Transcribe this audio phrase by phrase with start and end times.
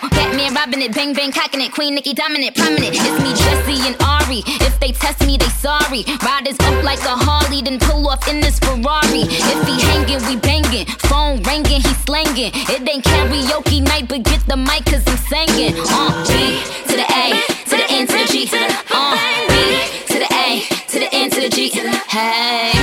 [0.00, 0.08] go.
[0.08, 2.94] Batman robbing it, bang bang cocking it, Queen Nicki dominant, prominent.
[2.94, 4.42] It's me, Jesse and Ari.
[4.62, 6.04] If they test me, they sorry.
[6.24, 9.26] Riders up like a Harley, then pull off in this Ferrari.
[9.28, 10.86] If he hanging, we banging.
[11.10, 12.52] Phone ringing, he slanging.
[12.54, 15.74] It ain't karaoke night, but get the mic, cause I'm singing.
[15.78, 17.24] Uh, B to the A,
[17.70, 18.48] to the N to the G.
[18.90, 19.14] Uh,
[19.48, 19.54] B
[20.06, 20.46] to the A,
[20.88, 21.70] to the N to the G.
[22.08, 22.73] Hey.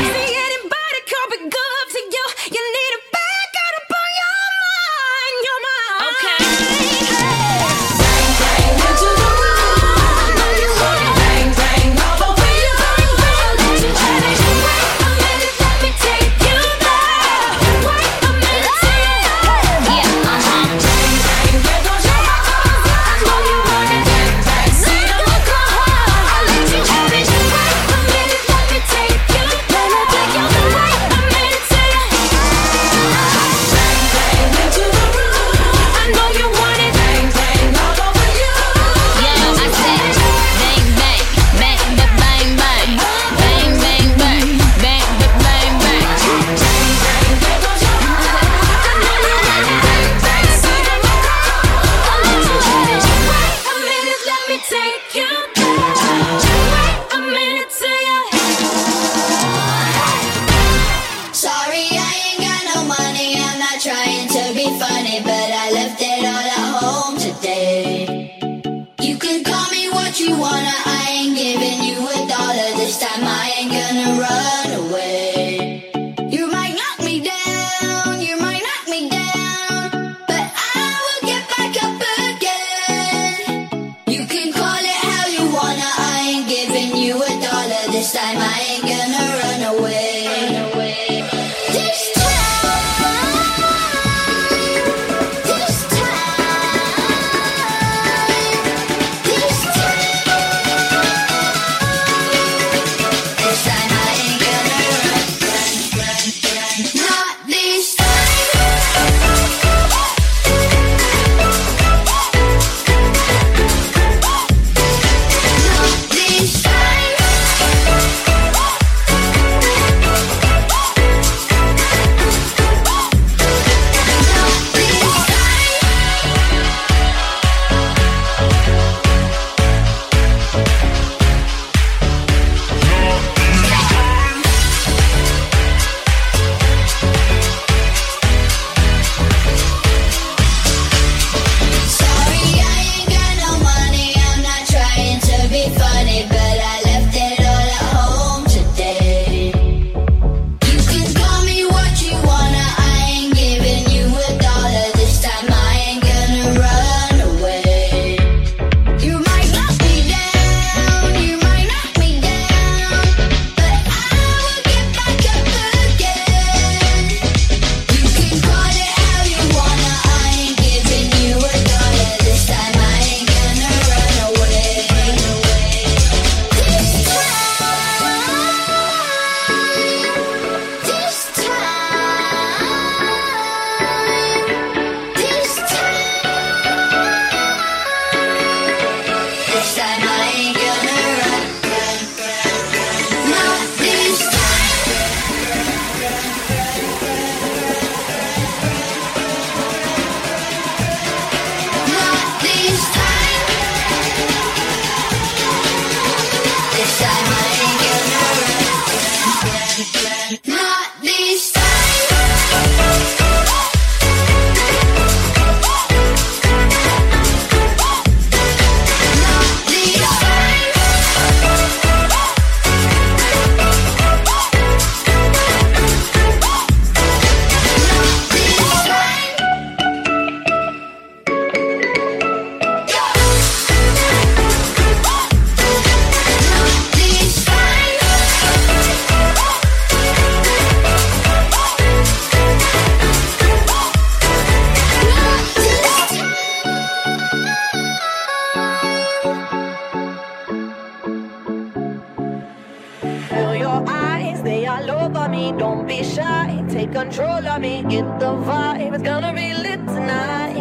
[255.91, 256.63] be shy.
[256.69, 258.93] Take control of me, get the vibe.
[258.93, 260.57] It's gonna be lit tonight.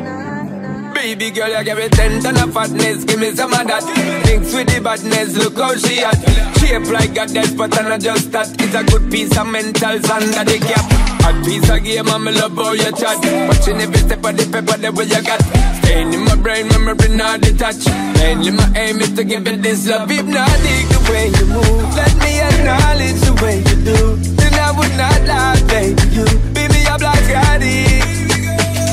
[0.94, 3.84] Baby girl, you give me ten ton of fatness, give me some of that.
[4.26, 6.18] Mix with the badness, look how she at.
[6.58, 8.48] Shape like a death, but I not just that.
[8.60, 10.86] It's a good piece of mental sand under the cap
[11.22, 13.18] Hot piece of game, I'm love all your chat.
[13.48, 15.40] Watching every step of the paper, the way you got.
[15.80, 17.88] Staying in my brain, memory not detached.
[18.18, 20.10] Mainly my aim is to give it this love.
[20.10, 20.48] If not,
[20.92, 21.94] the way you move.
[21.96, 24.49] Let me acknowledge the way you do.
[24.70, 26.00] I would not lie, baby.
[26.14, 26.24] You
[26.54, 27.58] beat me a like I.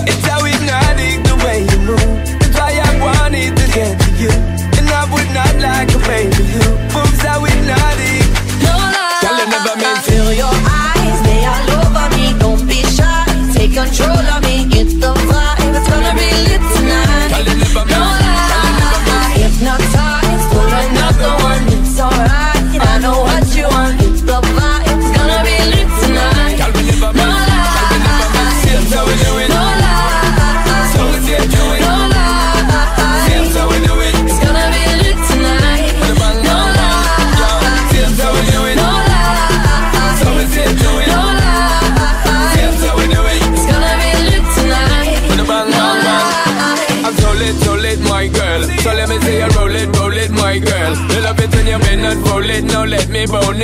[0.09, 2.39] It's how hypnotic the way you move.
[2.39, 4.33] That's why I wanted to get to you.
[4.73, 6.43] And I would not lie, baby.
[6.49, 6.65] You
[6.95, 8.26] moves how hypnotic.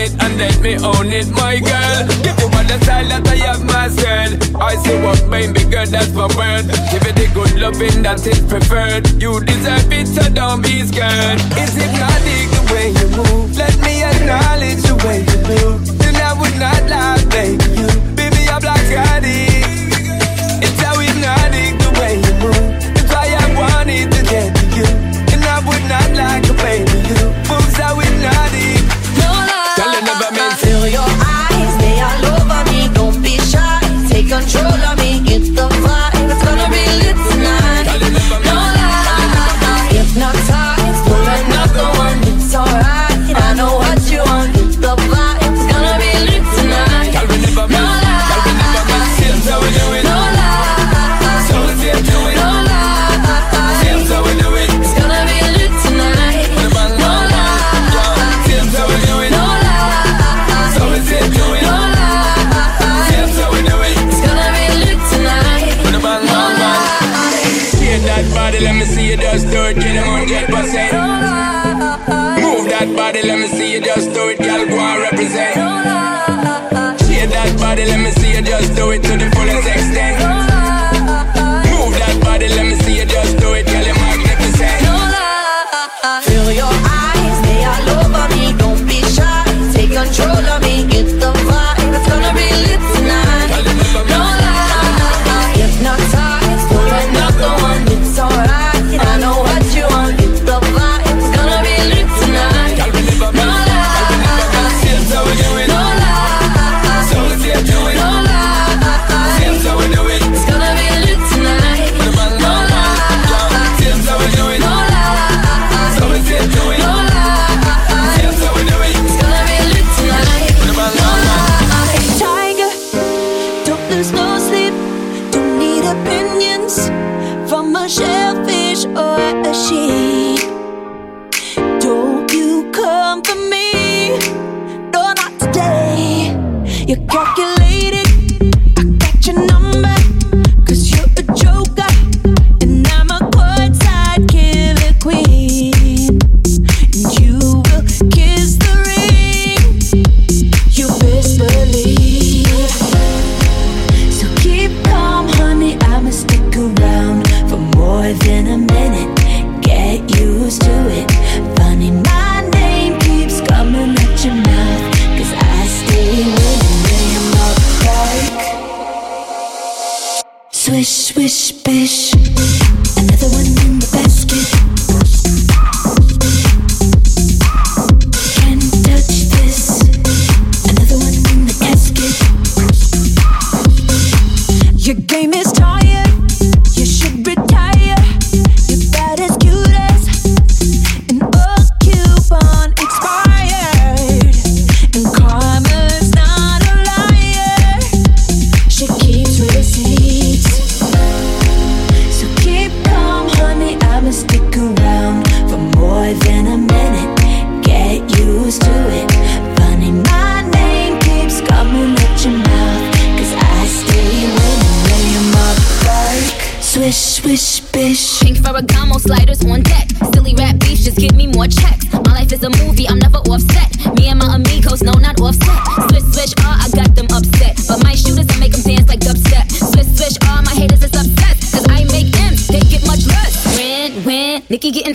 [0.03, 2.00] it and let me own it, my girl.
[2.24, 4.31] Give you all the style that I have mastered.
[4.60, 6.67] I see what may be good, that's my word.
[6.91, 9.07] Give it the good loving that is preferred.
[9.22, 11.39] You deserve it, so don't be scared.
[11.63, 12.19] Is it not
[12.53, 13.55] the way you move.
[13.57, 15.79] Let me acknowledge the way you move.
[16.00, 17.12] Then I would not lie.
[77.46, 80.23] that body, let me see you just do it to the fullest extent.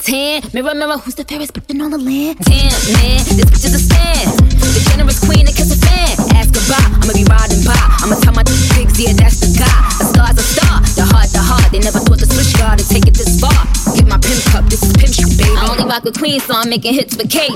[0.08, 0.40] Tan.
[0.54, 2.40] Mirror, mirror, who's the fairest bitch on the land?
[2.40, 4.40] Damn, man, this bitch is a stand.
[4.56, 6.16] The generous queen that kiss a fan.
[6.32, 7.76] Ask goodbye, I'ma be riding by.
[8.00, 8.40] I'ma tell my
[8.72, 9.68] pigs, yeah, that's the guy.
[10.00, 11.68] A star's a star, the heart, the heart.
[11.72, 13.52] They never thought the switch guard to take it this far.
[13.92, 15.52] Get my pimp cup, this is pimp shit, baby.
[15.52, 17.52] I only rock with queens, so I'm making hits for Kate.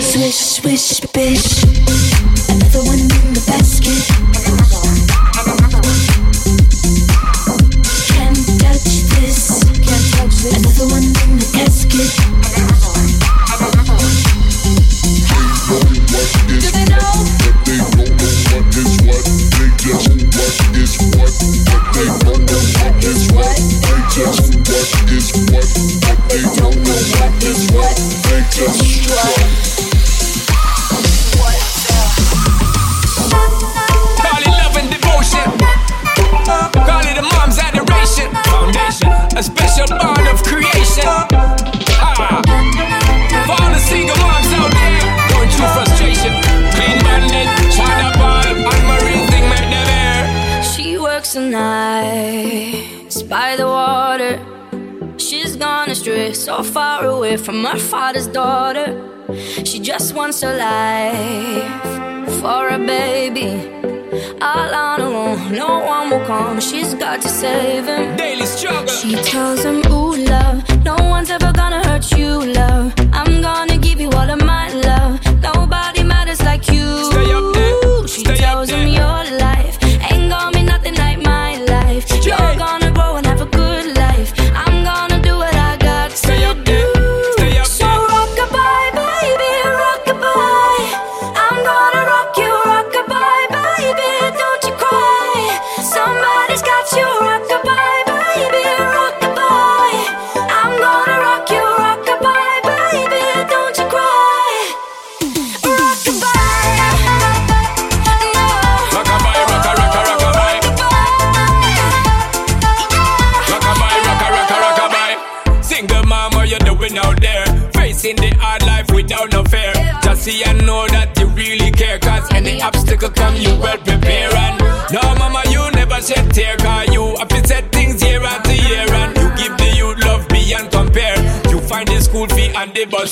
[0.00, 2.01] Swish, swish, bitch.
[57.32, 58.88] Away from her father's daughter.
[59.64, 61.82] She just wants a life
[62.40, 63.50] for a baby.
[64.40, 66.60] All on her own, no one will come.
[66.60, 68.16] She's got to save him.
[68.16, 68.86] Daily struggle.
[68.86, 71.81] She tells him, Ooh, love, no one's ever gonna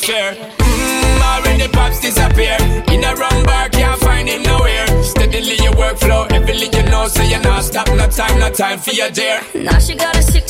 [0.00, 0.34] fare.
[0.34, 2.56] Mmm, already pops disappear.
[2.92, 4.86] In a wrong bar, can't find him nowhere.
[5.02, 7.88] Steadily your workflow, everything you know, so you're not stop.
[7.88, 9.42] No time, no time for your dare.
[9.54, 10.49] Now she got a six-year-old,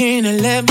[0.00, 0.69] can't let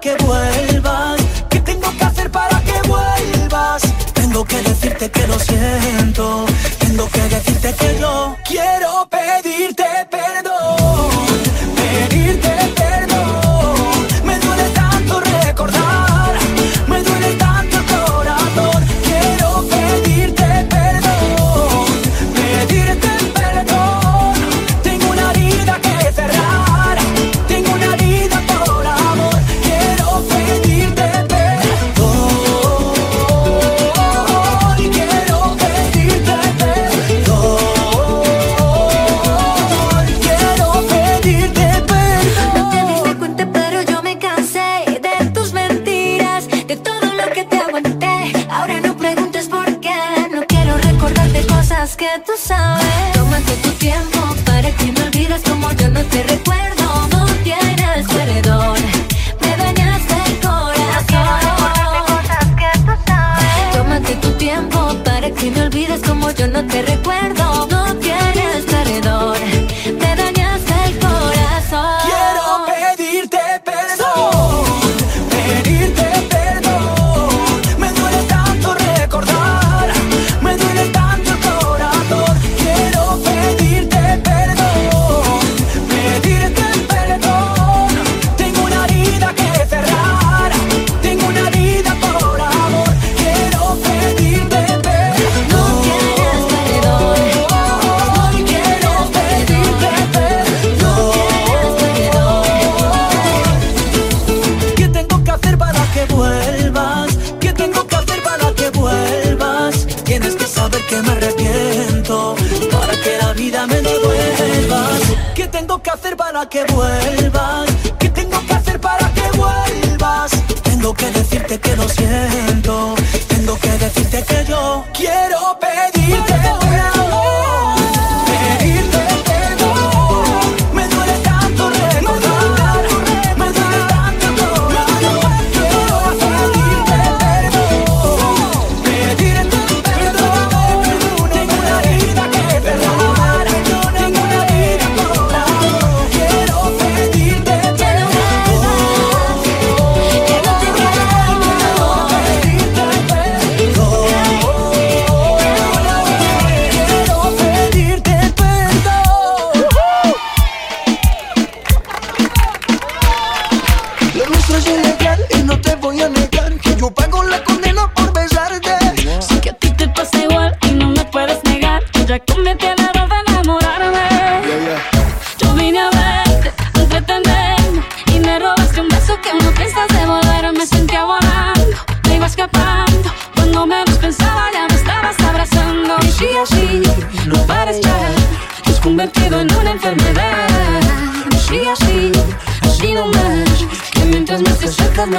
[0.00, 0.39] que hacer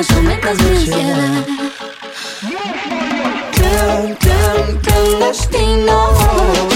[0.01, 1.45] no sometas mi ansiedad.
[4.81, 6.17] Que destino.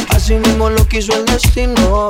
[0.10, 2.10] Así mismo lo quiso el destino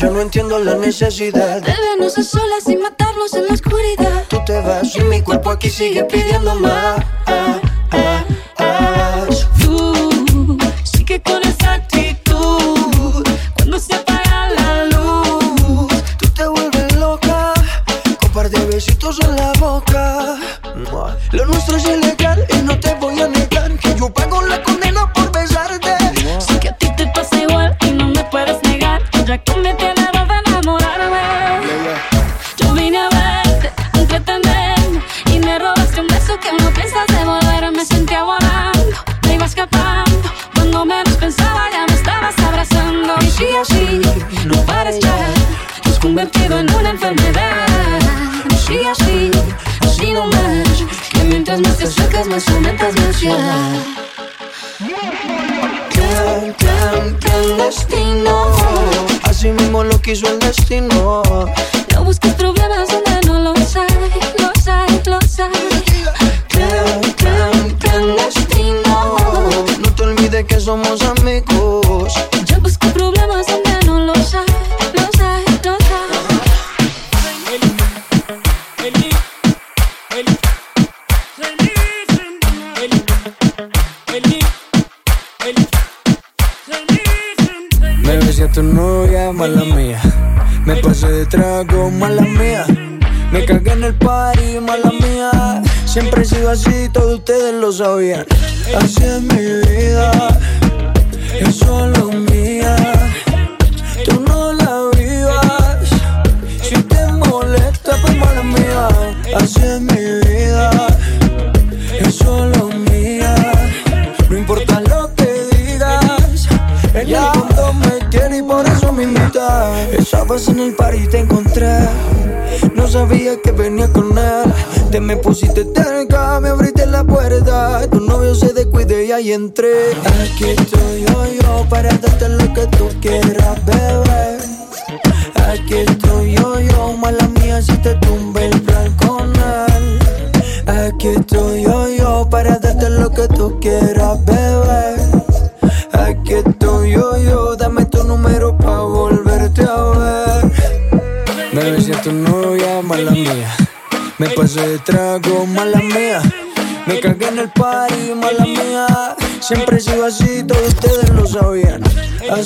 [0.00, 4.24] yo no entiendo la necesidad de vernos solas y matarnos en la oscuridad.
[4.28, 7.04] Tú te vas y mi cuerpo aquí sigue pidiendo más.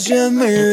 [0.05, 0.64] 见美。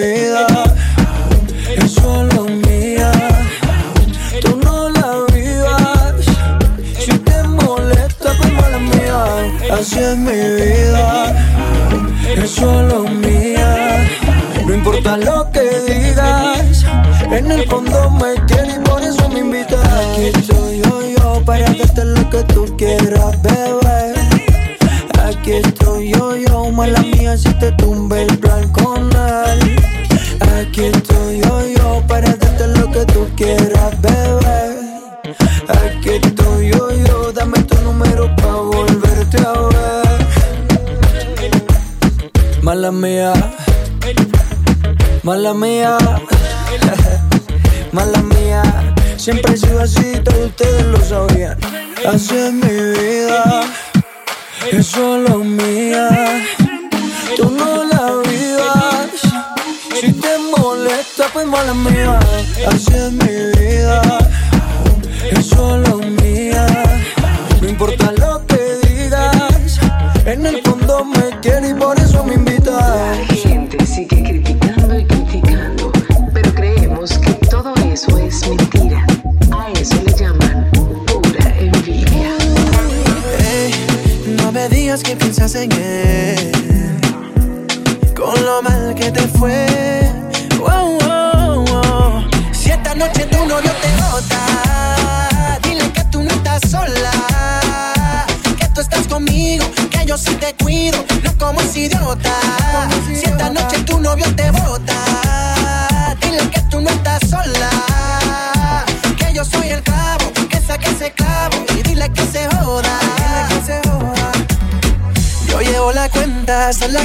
[68.22, 69.80] lo que digas.
[70.26, 70.61] En el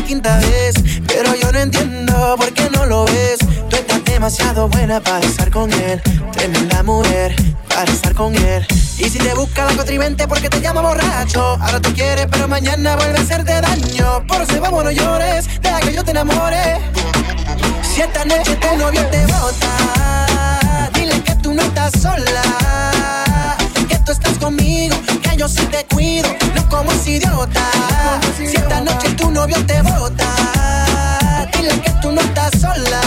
[0.07, 0.75] quinta vez.
[1.07, 3.39] Pero yo no entiendo por qué no lo ves.
[3.69, 6.01] Tú estás demasiado buena para estar con él.
[6.33, 7.35] Tremenda mujer
[7.69, 8.67] para estar con él.
[8.99, 11.43] Y si te busca la contribente porque te llama borracho.
[11.61, 14.27] Ahora tú quieres, pero mañana vuelve a hacerte daño.
[14.27, 15.61] Por eso vamos, no llores.
[15.61, 16.79] Deja que yo te enamore.
[17.83, 22.86] Si esta noche tu novio te bota, dile que tú no estás sola.
[28.87, 33.01] Noche tu novio te bota, dile que tú no estás sola.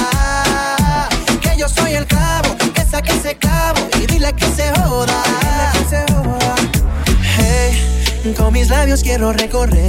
[1.41, 5.23] Que yo soy el clavo, que saque ese clavo y dile que se joda.
[7.37, 9.79] Hey, con mis labios quiero recorrer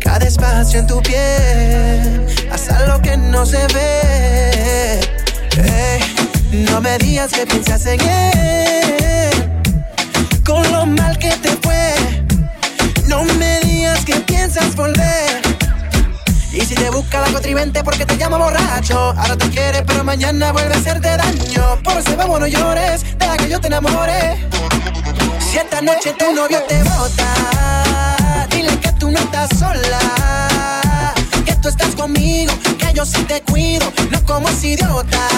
[0.00, 5.00] cada espacio en tu piel, hasta lo que no se ve.
[5.56, 6.00] Hey,
[6.52, 9.30] no me digas que piensas en él,
[10.44, 11.57] con lo mal que te
[16.52, 20.52] Y si te busca la contribente porque te llama borracho, ahora te quiere, pero mañana
[20.52, 21.78] vuelve a hacerte daño.
[21.84, 24.48] Por eso vamos, no llores, deja que yo te enamore.
[25.38, 29.98] Si esta noche tu novio te bota, dile que tú no estás sola.
[31.44, 35.28] Que tú estás conmigo, que yo sí te cuido, no como ese idiota.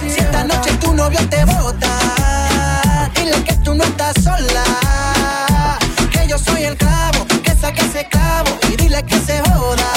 [0.00, 4.64] Si esta noche tu novio te bota, dile que tú no estás sola.
[6.12, 7.13] Que yo soy el clavo,
[7.74, 9.93] que ese clavo y dile que se joda.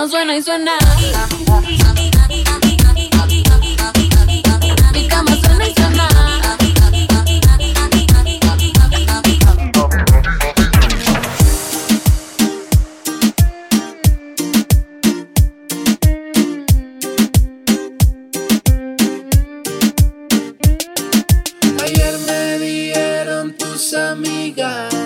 [0.00, 0.72] Cama suena y suena.
[4.94, 6.08] Mi cama suena y suena.
[21.84, 24.99] Ayer me dieron tus amigas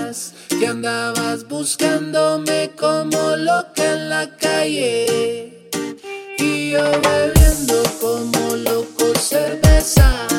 [0.75, 5.71] andabas buscándome como loca en la calle.
[6.37, 10.34] Y yo bebiendo como loco cerveza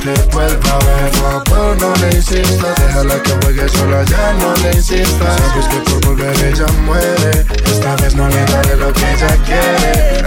[0.00, 0.78] que vuelva
[1.36, 5.40] a Por no le insistas, déjala que juegue sola, ya no le insistas.
[5.40, 7.46] Sabes que por volver ella muere.
[7.66, 10.24] Esta vez no le daré lo que ella quiere.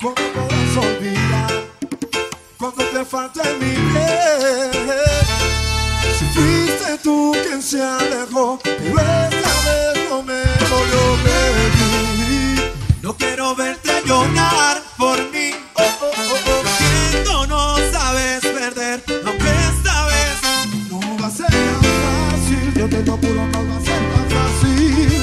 [0.00, 1.50] ¿Cómo podrás olvidar
[2.58, 4.70] cuando te falta mi bien?
[6.18, 11.02] Si fuiste tú quien se alejó, pero esta vez no me dolió,
[13.02, 14.81] No quiero verte llorar
[23.22, 25.22] futuro no va a ser tan fácil.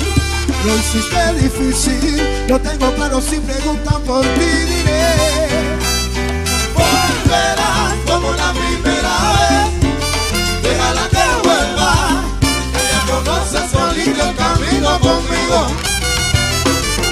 [0.65, 5.15] Lo hiciste difícil, lo tengo claro si preguntan por ti diré.
[6.73, 9.91] Volverás como la primera vez,
[10.63, 11.93] déjala que vuelva.
[12.79, 15.59] Ella conoce solito el camino conmigo.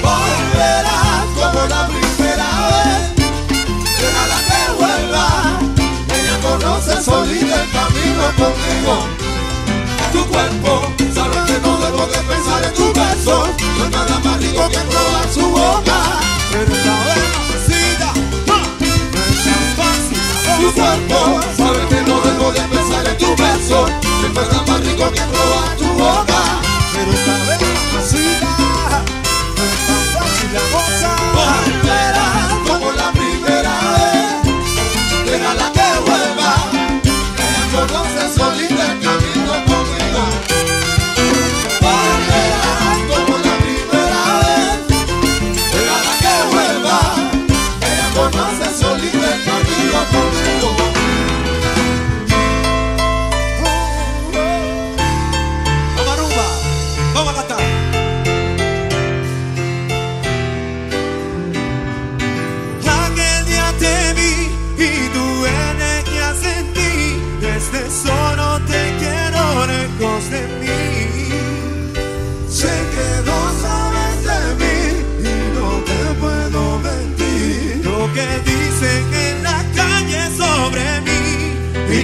[0.02, 3.00] Volverás como la primera vez,
[4.00, 5.26] déjala que vuelva.
[6.16, 9.27] Ella conoce solito el camino conmigo
[10.12, 10.92] tu cuerpo.
[11.14, 13.46] Solo que no debo de pensar en tu beso.
[13.76, 16.20] No hay nada más rico que probar su boca.
[16.50, 18.60] Pero esta vez no
[19.24, 20.20] es tan fácil.
[20.60, 23.36] Tu cuerpo, sabes que no debo de pensar en tu ah.
[23.38, 23.86] beso.
[23.86, 26.40] No hay nada más rico que probar tu boca.
[26.94, 27.60] Pero esta vez
[27.92, 27.98] no
[29.64, 31.67] es tan fácil la cosa.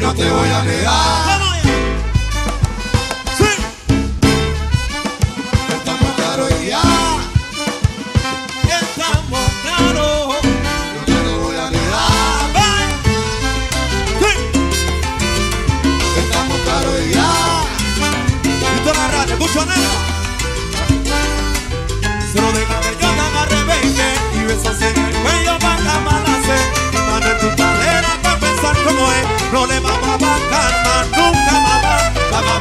[0.05, 1.44] no te voy a negar.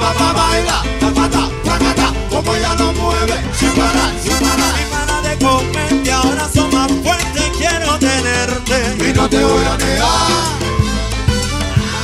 [0.04, 4.74] pata baila, la pata, la gata, como ya no mueve, sin parar, sin parar.
[4.78, 8.78] Mi pana de comer, y ahora son más fuerte, quiero tenerte.
[9.10, 10.08] Y no te voy a negar.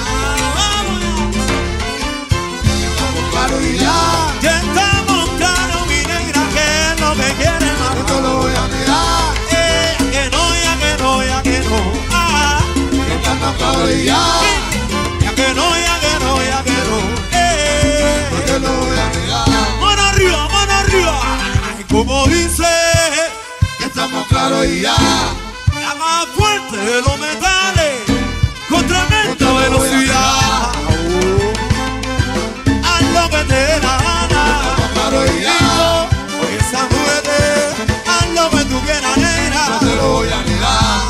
[0.05, 1.13] Ah, vamos ya.
[2.87, 3.97] Estamos claros y ya.
[4.41, 7.93] Ya estamos claros, mi negra, que es lo que quiere más.
[7.97, 9.33] No te lo voy a negar.
[9.51, 11.79] Eh, que no, ya que no, ya que no.
[12.13, 12.61] Ah,
[13.07, 14.23] que estamos claros y ya.
[24.41, 28.03] La más fuerte de los metales,
[28.69, 30.71] con tremenda velocidad.
[32.85, 34.43] Haz lo que te da gana.
[36.39, 37.73] Pues esa mujer,
[38.07, 39.69] haz lo que tú quieras, nena.
[39.71, 41.01] No te lo voy a negar.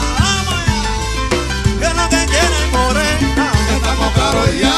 [1.80, 3.52] Que lo que quieres, morena.
[3.76, 4.78] Estamos claros ya.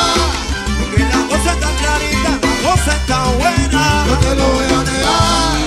[0.78, 4.06] Porque la cosa está clarita, la cosa está buena.
[4.08, 5.61] No te lo voy a negar.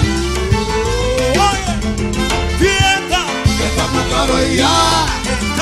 [4.27, 5.54] Maranhão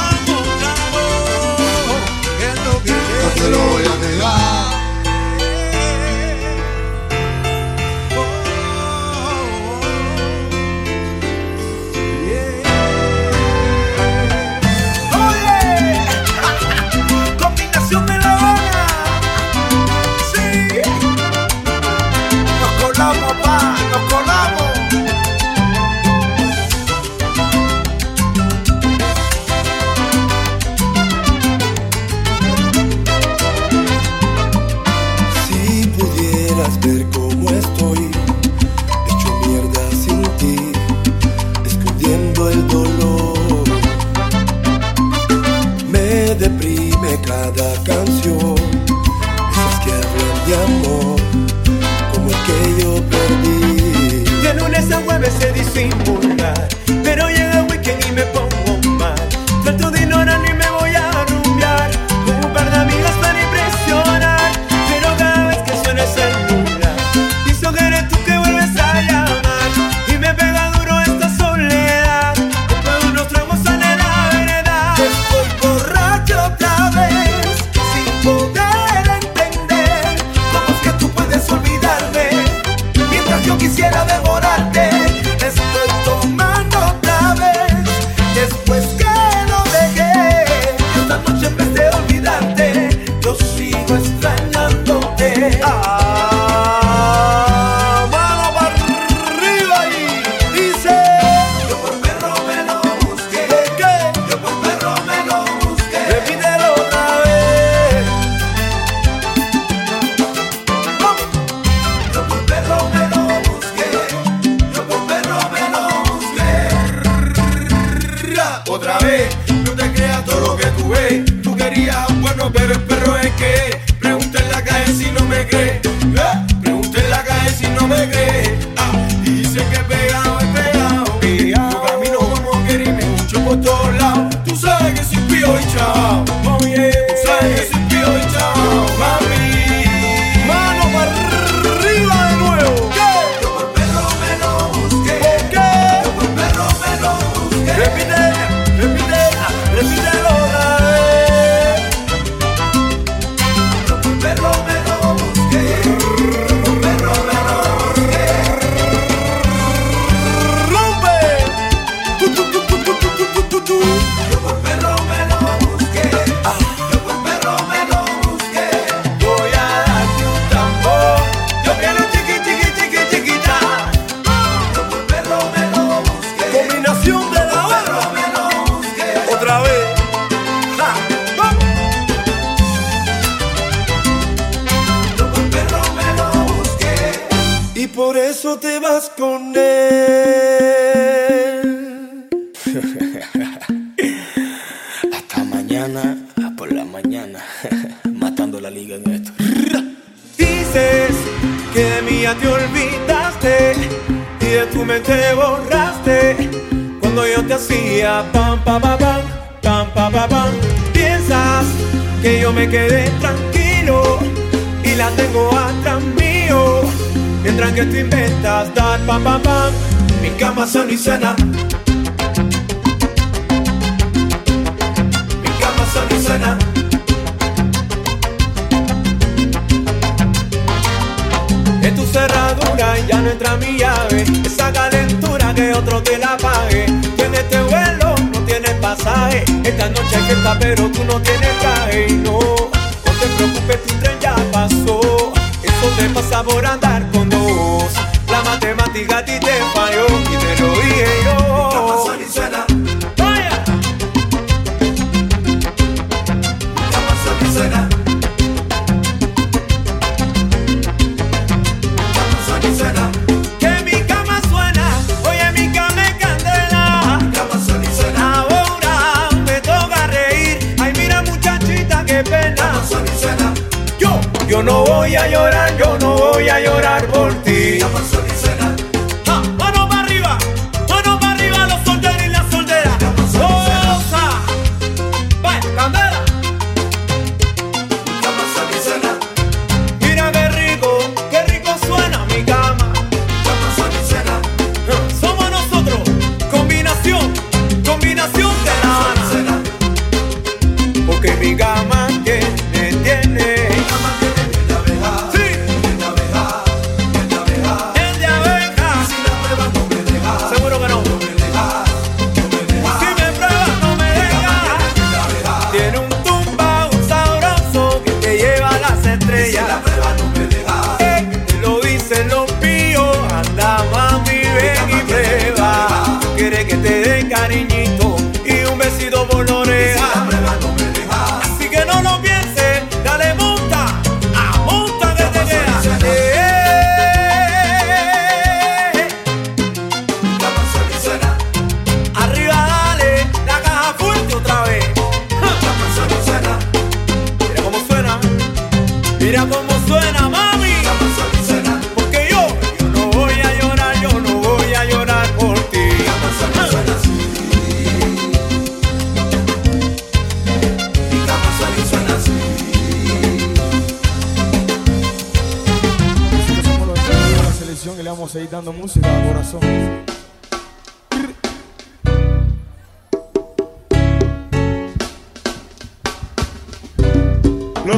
[298.52, 299.22] nunca, on.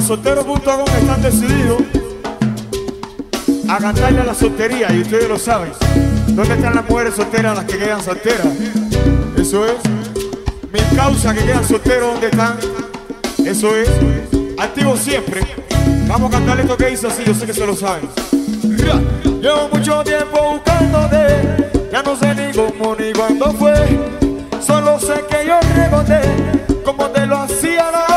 [0.04, 1.82] los solteros .com están decididos
[3.70, 5.72] a cantarle a la soltería y ustedes lo saben.
[6.26, 8.46] ¿Dónde están las mujeres solteras, las que quedan solteras?
[9.38, 9.76] Eso es.
[10.70, 12.58] Mi causa que quedan solteros, ¿dónde están?
[13.46, 13.88] Eso es.
[14.58, 15.40] Activo siempre.
[16.06, 18.06] Vamos a cantar esto que hizo así, yo sé que se lo saben.
[19.40, 23.74] Llevo mucho tiempo buscándote, ya no sé ni cómo ni cuándo fue.
[24.60, 26.20] Solo sé que yo reboté,
[26.84, 28.13] como te lo hacía la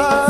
[0.00, 0.29] passar.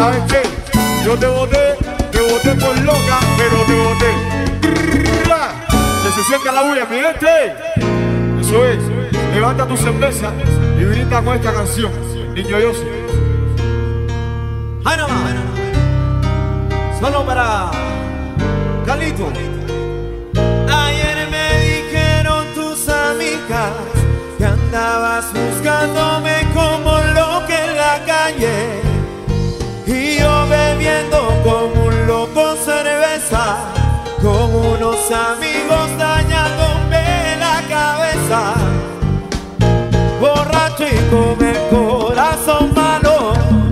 [0.00, 0.40] ¿Sabes qué?
[1.04, 1.76] Yo te voté,
[2.10, 4.12] te voté por loca, pero te voté.
[6.02, 7.54] Que se sienta la bulla, mi gente.
[8.40, 8.78] Eso es.
[9.34, 10.32] Levanta tu cerveza
[10.80, 11.92] y brinda con esta canción.
[12.34, 12.72] Niño yo
[16.98, 17.70] Solo para
[18.86, 19.30] Calito.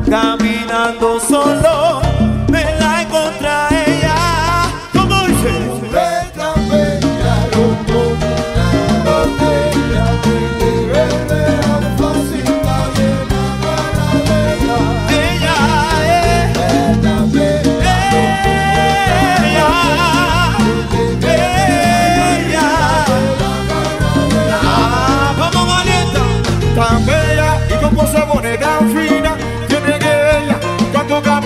[0.09, 2.01] Caminando solo,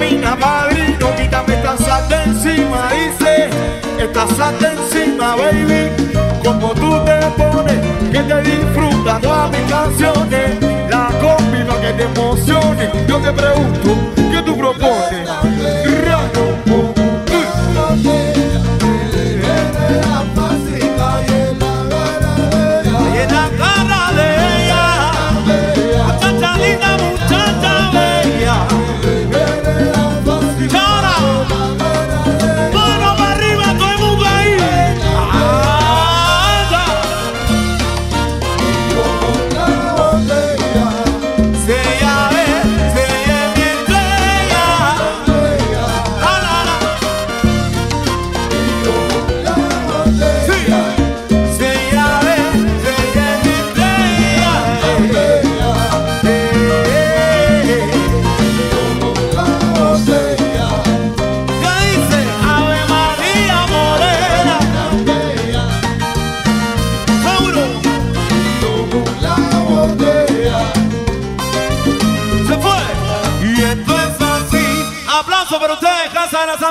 [0.03, 3.51] camina padrino Quítame esta sal de encima Dice,
[3.99, 5.91] esta sal encima baby
[6.45, 7.79] Como tú te pones
[8.11, 10.61] Que te disfruta todas mis canciones
[10.91, 13.97] La combi que te emocione Yo te pregunto,
[14.31, 15.42] ¿qué tú propones?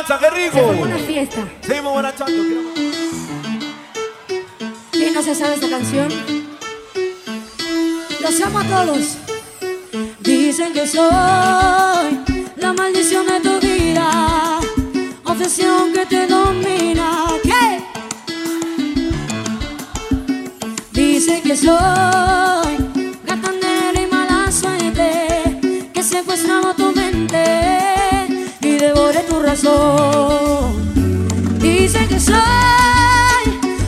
[0.08, 0.68] Qué rico.
[0.82, 1.48] Una fiesta.
[1.62, 2.44] Seguimos borrachando.
[4.92, 6.10] ¿Quién no se sabe esta canción?
[8.20, 9.18] Los amo a todos.
[10.20, 12.20] Dicen que soy
[12.56, 14.60] la maldición de tu vida,
[15.24, 17.28] obsesión que te domina.
[17.44, 17.84] ¿Qué?
[20.92, 22.71] Dicen que soy
[31.60, 32.36] Dicen que soy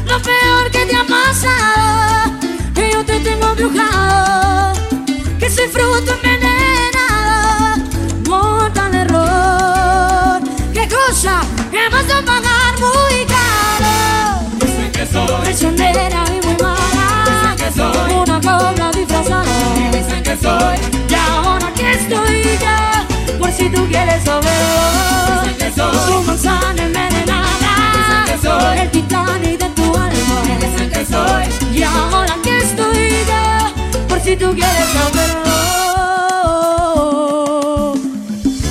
[0.06, 2.32] lo peor que te ha pasado,
[2.76, 4.74] que yo te tengo embrujado,
[5.40, 7.82] que soy fruto envenenado,
[8.30, 10.44] mortal error.
[10.76, 11.42] ¿Qué cosa?
[11.72, 14.46] Que vas a pagar muy caro.
[14.60, 15.42] Dicen que soy.
[15.42, 17.26] Traicionera y muy mala.
[17.26, 18.14] Dicen que soy.
[18.14, 19.46] Una cobra disfrazada.
[19.92, 20.78] Dicen que soy.
[21.10, 23.08] Y ahora que estoy ya,
[23.40, 25.43] por si tú quieres saberlo.
[25.92, 26.14] Soy.
[26.14, 27.74] Tu manzana envenenada.
[27.96, 28.78] Dicen que soy.
[28.80, 30.38] El Titanic de tu alma.
[30.60, 31.46] Dicen que soy.
[31.78, 33.74] Y ahora que estoy ya,
[34.08, 35.44] por si tú quieres saberlo.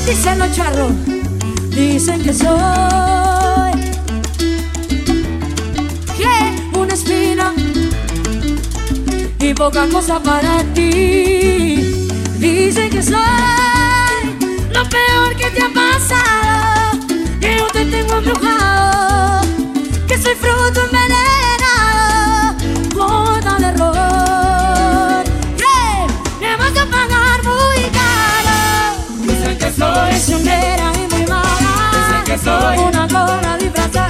[0.07, 0.93] Dicen los charros,
[1.71, 3.73] dicen que soy.
[6.17, 7.53] Que una espina
[9.39, 12.07] y poca cosa para ti.
[12.39, 13.17] Dicen que soy
[14.73, 16.41] lo peor que te ha pasado, yo
[18.03, 19.47] tengo embrujado,
[20.09, 22.57] que soy fruto envenenado,
[22.95, 25.24] boda de error.
[25.59, 28.57] Que me vas a pagar muy caro.
[29.20, 30.09] Dicen que soy.
[30.09, 31.91] Traicionera y muy mala.
[31.95, 32.79] Dicen que soy.
[32.79, 34.09] Una gorra disfrazada.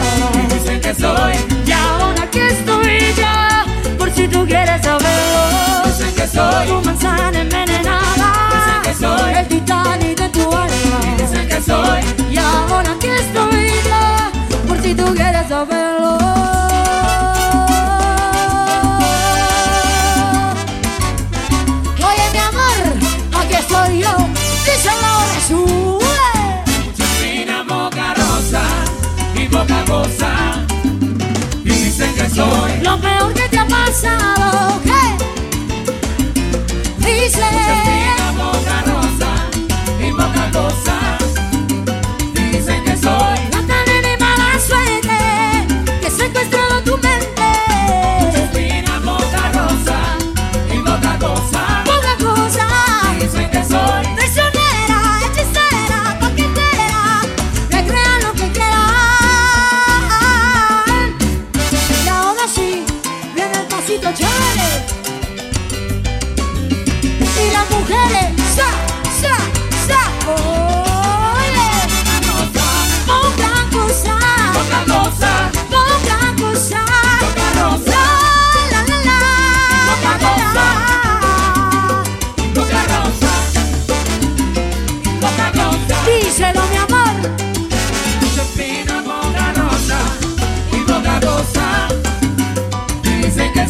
[0.48, 1.35] Dicen que soy.
[1.66, 3.64] Y ahora que estoy ya,
[3.98, 5.43] por si tú quieres saberlo.
[5.86, 6.66] Dicen que soy.
[6.66, 8.28] Tu manzana envenenada.
[8.55, 9.35] Dicen que soy.
[9.35, 11.01] El Titanic de tu alma.
[11.19, 12.01] Dicen que soy.
[12.31, 13.11] Y ahora que
[15.53, 16.16] saberlo.
[22.09, 22.79] Oye, mi amor,
[23.39, 24.15] aquí estoy yo.
[24.65, 26.23] Díselo ahora, sube.
[27.20, 28.62] Fina boca rosa
[29.35, 30.31] y poca cosa.
[31.65, 32.73] Y dicen que soy.
[32.83, 35.03] Lo peor que te ha pasado, ¿qué?
[37.07, 37.49] Dice.
[37.89, 39.31] Fina boca rosa
[40.01, 41.02] y poca cosa.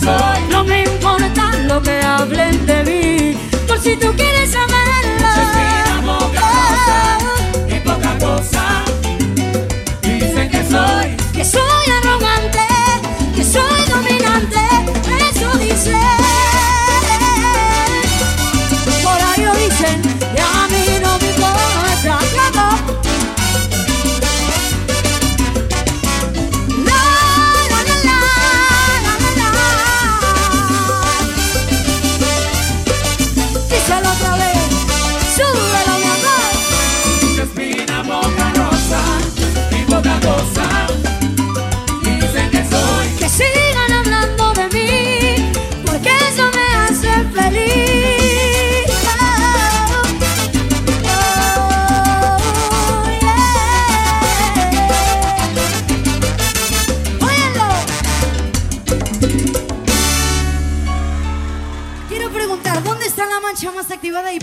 [0.03, 0.41] soy.
[0.51, 3.39] No me importa lo que hablen de mí.
[3.67, 5.12] Por si tú quieres saber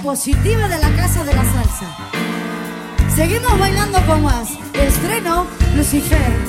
[0.10, 1.86] positiva de la casa de la salsa?
[3.16, 4.58] Seguimos bailando con más.
[4.74, 5.46] Estreno
[5.76, 6.49] Lucifer.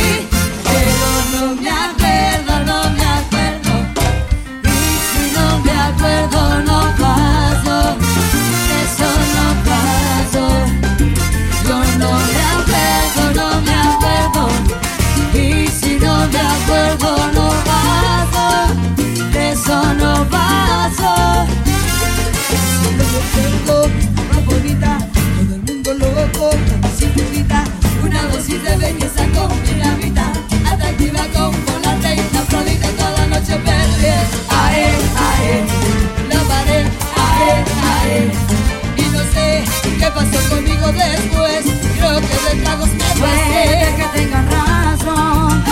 [40.25, 41.65] pasó conmigo después.
[41.97, 45.63] Creo que de tragos me Puede que tengan razón,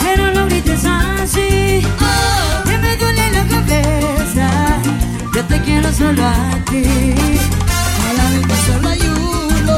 [0.00, 1.82] pero no grites así.
[2.64, 4.48] Que me duele la cabeza.
[5.34, 6.84] Yo te quiero solo a ti.
[8.02, 9.76] Para mí no solo hay uno,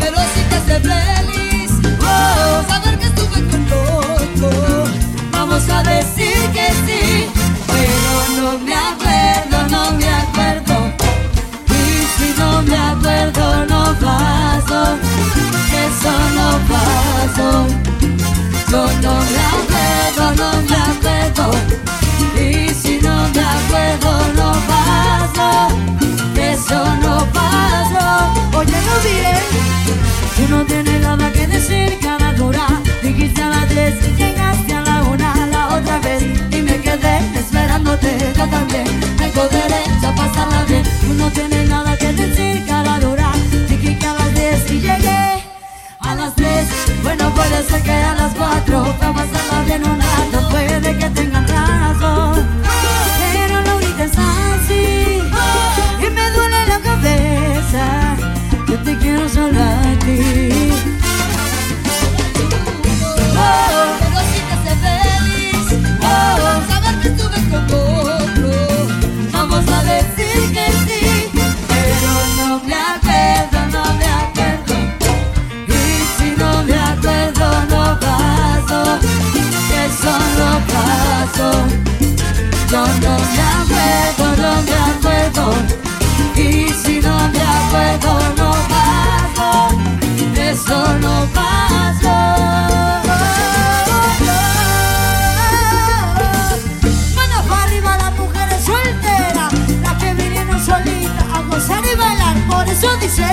[0.00, 1.70] pero sí te hace feliz.
[2.68, 4.84] Saber que estuve con otro.
[5.32, 6.21] Vamos a decir
[14.02, 14.98] paso.
[15.84, 17.66] Eso no paso.
[18.70, 21.44] Yo no me acuerdo, no me acuerdo.
[22.36, 25.48] Y si no me acuerdo, no paso.
[26.36, 28.04] Eso no paso.
[28.58, 29.36] Oye, no diré.
[30.36, 32.66] Tú no tienes nada que decir cada hora.
[33.02, 36.22] Dijiste a las tres llegaste a la una la otra vez.
[36.50, 38.86] Y me quedé esperándote yo también.
[39.18, 40.84] Tengo derecho a pasarla bien.
[41.00, 43.21] Tú no tienes nada que decir cada hora.
[43.82, 45.42] Dijiste a las y llegué
[45.98, 46.68] a las tres.
[47.02, 48.84] Bueno, puede ser que a las cuatro.
[48.96, 50.48] Para pasarla bien un rato.
[50.50, 52.46] Puede que tengan razón.
[53.32, 55.20] Pero no grites así.
[55.98, 58.16] Y me duele la cabeza.
[58.68, 60.91] Yo te quiero solo a ti.
[81.42, 85.54] Yo no me acuerdo, no me acuerdo.
[86.36, 89.50] Y si no me acuerdo, no paso.
[90.36, 92.14] Eso no paso.
[97.16, 99.52] Manos para arriba las mujeres solteras,
[99.82, 102.36] las que vinieron solitas a gozar y bailar.
[102.48, 103.26] Por eso dice,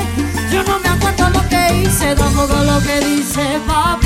[0.52, 3.99] yo no me acuerdo lo que hice, tampoco lo que dice papi.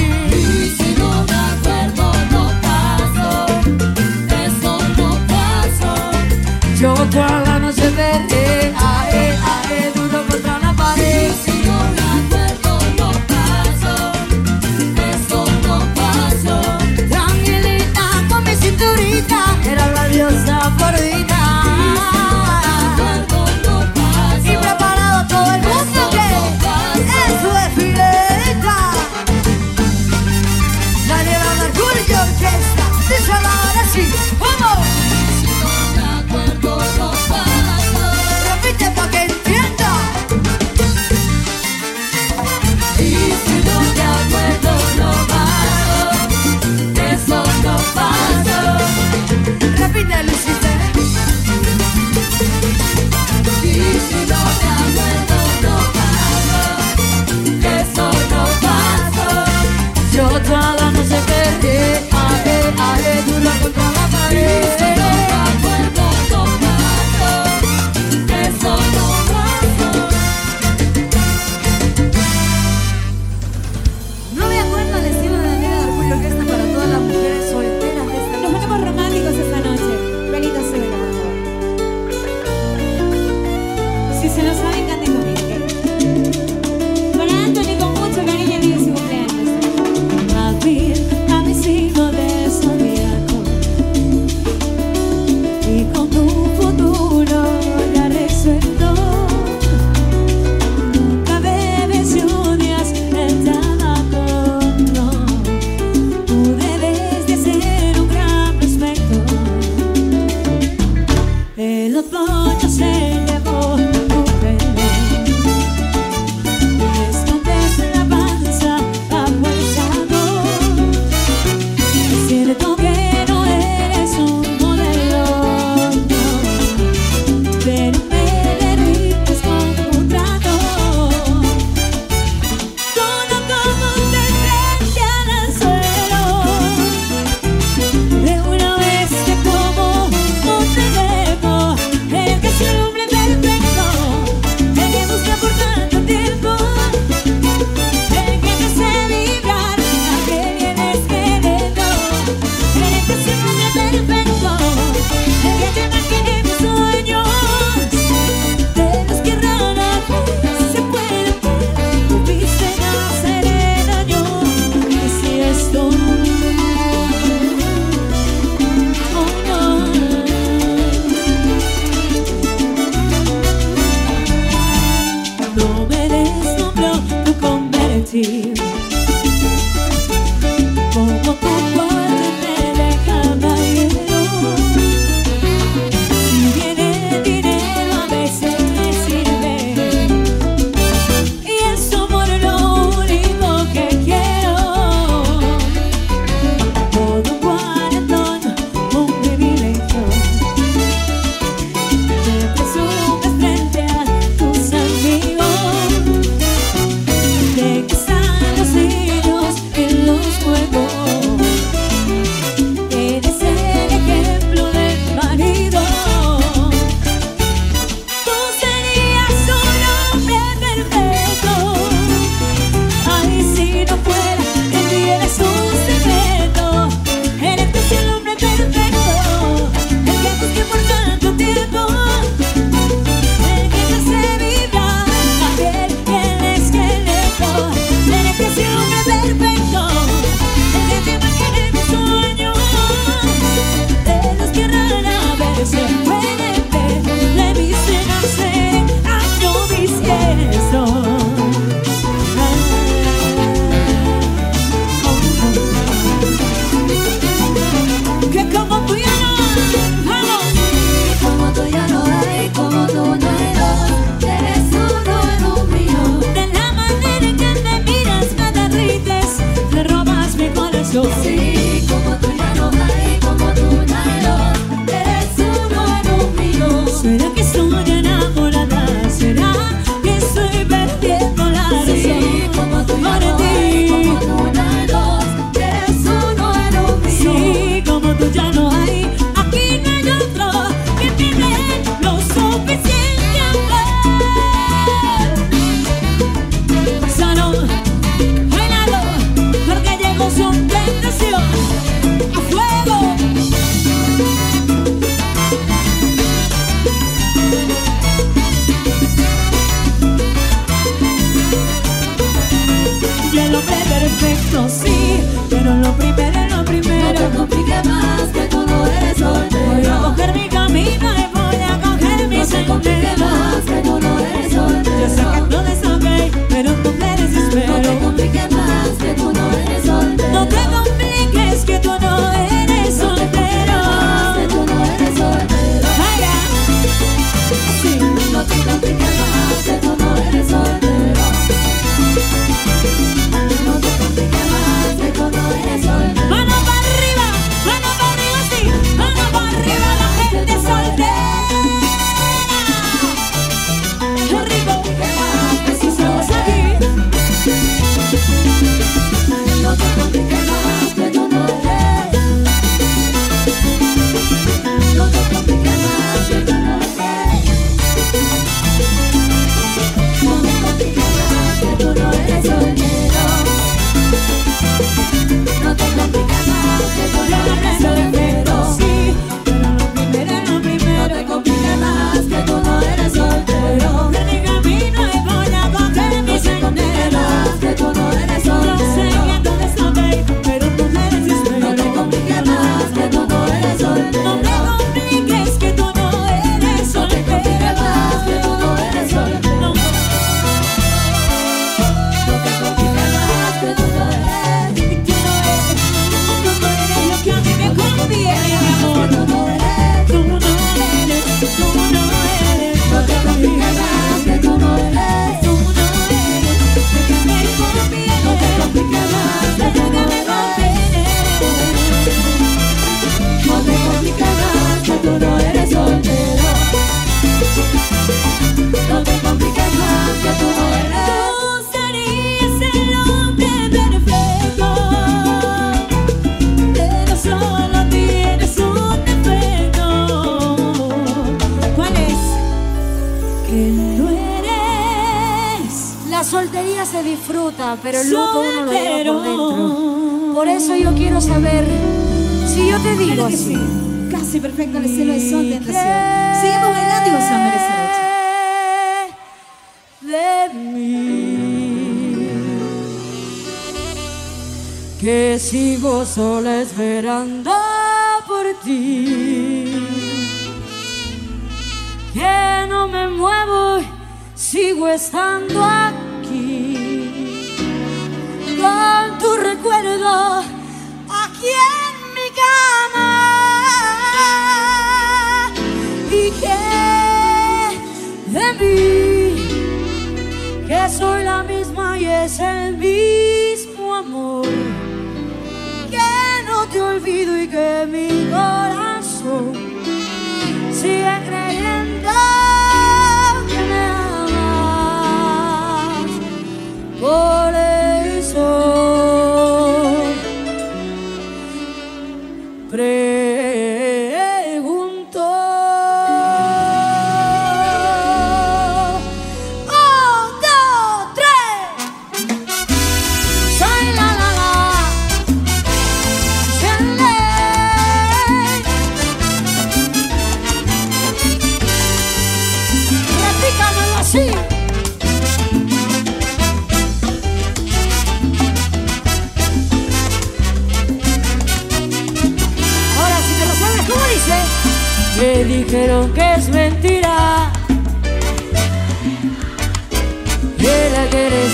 [63.64, 65.23] contra la pared.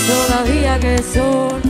[0.06, 1.60] Todavía que son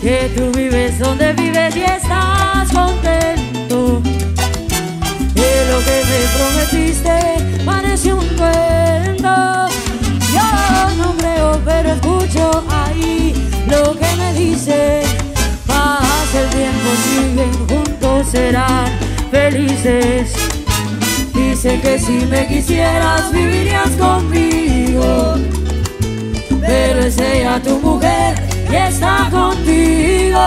[0.00, 4.02] Que tú vives donde vives y estás contento
[5.34, 9.68] Que lo que me prometiste parece un cuento
[10.32, 10.48] Yo
[10.98, 13.34] no creo pero escucho ahí
[13.68, 15.02] lo que me dice
[15.66, 20.32] Pasa el tiempo, siguen juntos, serán felices.
[21.34, 24.73] Dice que si me quisieras, vivirías conmigo.
[26.60, 28.34] Pero es ella tu mujer
[28.70, 30.40] y está contigo.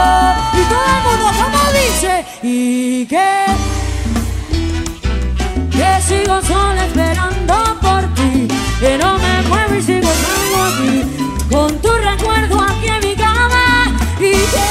[0.54, 3.46] Y todo el mundo, como dice, y que,
[5.72, 8.48] que sigo sola esperando por ti.
[8.80, 11.04] Que no me muevo y sigo estando aquí.
[11.52, 13.96] Con tu recuerdo aquí en mi cama.
[14.20, 14.70] Y que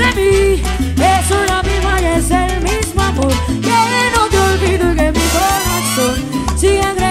[0.00, 0.62] de mí
[1.02, 3.32] es una misma y es el mismo amor.
[3.62, 6.14] Que no te olvido y que mi corazón
[6.56, 7.03] sigue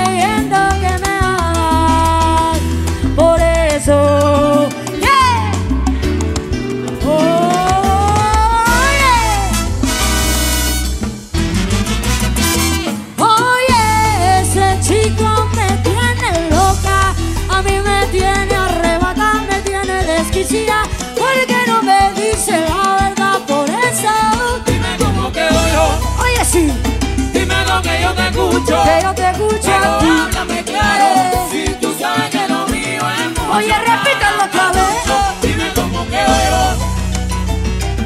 [28.58, 28.84] escucho.
[28.84, 31.48] que yo te escucho Pero háblame claro.
[31.52, 35.42] Si tú sabes que lo mío es mucho Oye, repítelo otra vez.
[35.42, 36.60] Dime cómo quedo yo.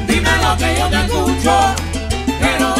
[0.06, 1.74] Dime lo que yo te escucho.
[2.40, 2.74] Pero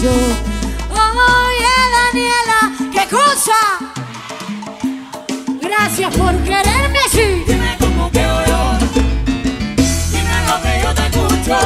[0.00, 0.12] dicho
[0.90, 2.60] Oye Daniela,
[2.92, 3.58] ¿qué cosa?
[5.60, 8.78] Gracias por quererme así Dime cómo quedo yo.
[10.10, 11.58] Dime lo que yo te escucho.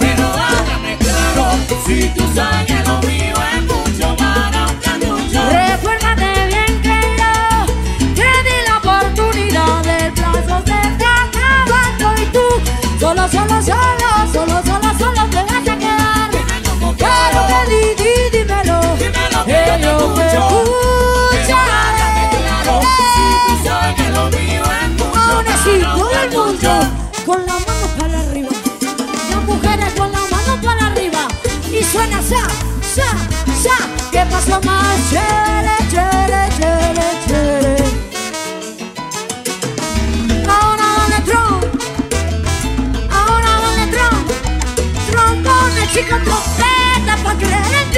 [0.00, 1.44] Pero háblame claro.
[1.86, 3.35] Si tú sabes que lo mío
[27.26, 28.50] con las manos para arriba.
[29.30, 31.26] Las mujeres con las manos para arriba.
[31.68, 32.46] Y suena sa,
[32.94, 33.08] sa,
[33.64, 33.76] sa.
[34.12, 34.96] ¿Qué pasó más?
[35.10, 37.76] Chere, chere, chere, chere.
[40.48, 41.60] Ahora dale tron.
[43.10, 44.18] Ahora dale tron.
[45.10, 47.95] Trombone, chica, trompeta para creer en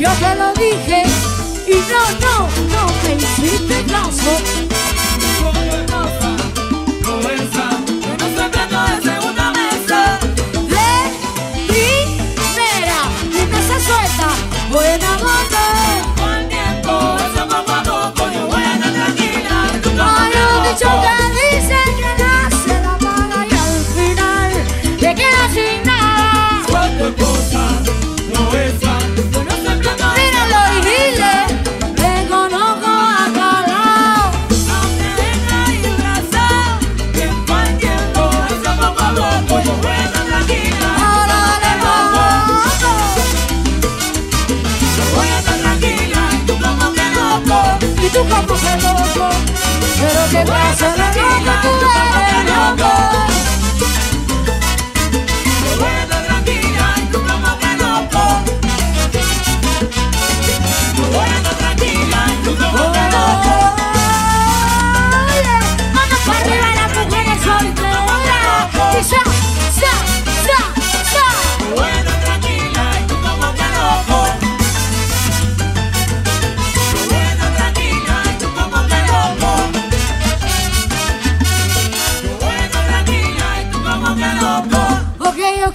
[0.00, 1.04] yo te lo dije
[1.66, 4.69] y no, no, no me hiciste caso.
[50.44, 50.99] pasa?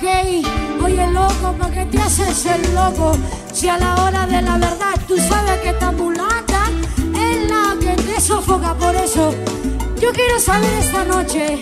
[0.08, 3.18] Oye loco, ¿por qué te haces el loco?
[3.52, 6.70] Si a la hora de la verdad tú sabes que esta mulata
[7.16, 9.34] es la que te sofoca, por eso
[10.00, 11.60] yo quiero saber esta noche,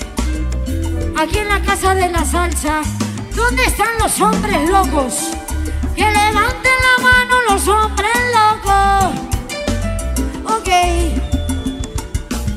[1.17, 2.81] aquí en la casa de la salsa,
[3.33, 5.29] ¿dónde están los hombres locos?
[5.95, 9.21] Que levanten la mano los hombres locos.
[10.57, 10.69] Ok,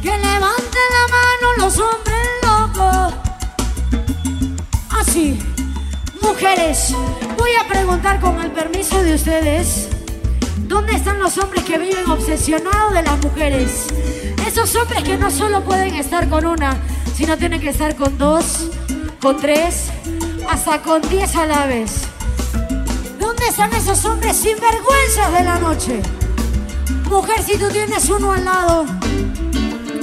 [0.03, 3.15] que levanten la mano los hombres locos.
[4.91, 5.39] Así,
[7.37, 9.89] voy a preguntar con el permiso de ustedes,
[10.69, 13.87] ¿dónde están los hombres que viven obsesionados de las mujeres?
[14.47, 16.77] Esos hombres que no solo pueden estar con una,
[17.17, 18.71] sino tienen que estar con dos,
[19.21, 19.87] con tres,
[20.49, 22.03] hasta con diez a la vez.
[23.19, 26.01] ¿Dónde están esos hombres sinvergüenzas de la noche?
[27.11, 28.87] Mujer, si tú tienes uno al lado,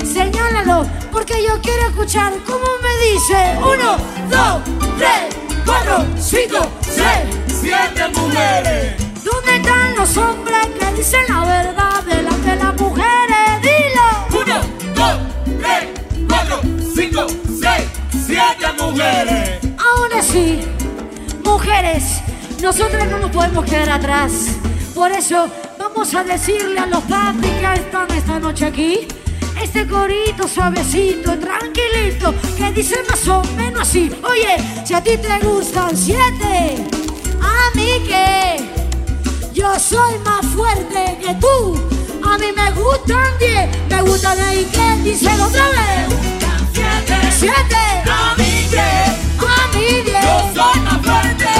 [0.03, 3.57] señálalo, porque yo quiero escuchar cómo me dice.
[3.59, 3.97] Uno,
[4.29, 4.61] dos,
[4.97, 5.42] tres,
[5.93, 8.95] cuatro, cinco, seis, siete mujeres.
[9.23, 13.61] ¿Dónde están los hombres que dicen la verdad delante de las mujeres?
[13.61, 14.41] Dilo.
[14.41, 14.59] Uno,
[14.95, 15.17] dos,
[15.59, 15.89] tres,
[16.27, 16.61] cuatro,
[16.95, 17.27] cinco,
[17.59, 17.87] seis,
[18.25, 19.59] siete mujeres.
[19.77, 20.61] Aún así,
[21.43, 22.21] mujeres,
[22.61, 24.31] nosotros no nos podemos quedar atrás.
[24.95, 25.47] Por eso
[25.77, 29.07] vamos a decirle a los papis que están esta noche aquí.
[29.63, 34.11] Este corito suavecito, tranquilito, que dice más o menos así.
[34.29, 36.85] Oye, si a ti te gustan siete,
[37.41, 38.69] a mí que
[39.53, 41.81] yo soy más fuerte que tú.
[42.29, 46.13] A mí me gustan diez, me gustan ahí que díselo otra vez.
[47.39, 50.23] Siete, A mí que a mí diez.
[50.23, 51.52] yo soy más fuerte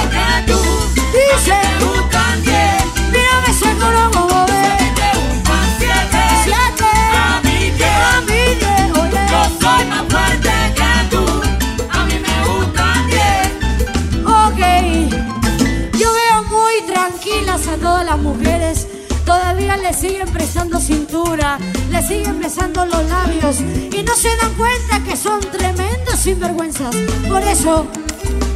[19.94, 21.58] siguen prestando cintura,
[21.90, 26.94] le siguen besando los labios y no se dan cuenta que son tremendos sinvergüenzas.
[27.28, 27.86] Por eso,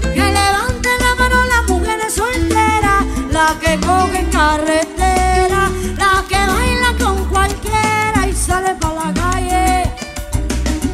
[0.03, 7.25] que levanten la mano las mujeres solteras, la que cogen carretera, la que baila con
[7.27, 9.91] cualquiera y sale para la calle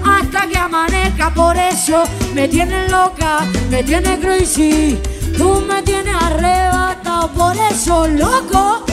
[0.04, 1.32] hasta que amanezca.
[1.32, 2.04] Por eso
[2.34, 5.00] me tienes loca, me tienes crazy.
[5.38, 8.84] Tú me tienes arrebatado, por eso loco.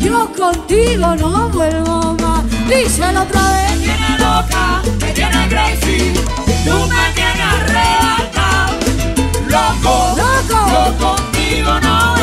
[0.00, 2.44] Yo contigo no vuelvo más.
[2.68, 3.70] Díselo otra vez.
[3.78, 6.12] Me tiene loca, me tiene crazy.
[6.64, 8.78] Tú me tienes arrebatado.
[9.54, 10.58] Loco, Loco.
[10.72, 12.19] yo contigo no vuelvo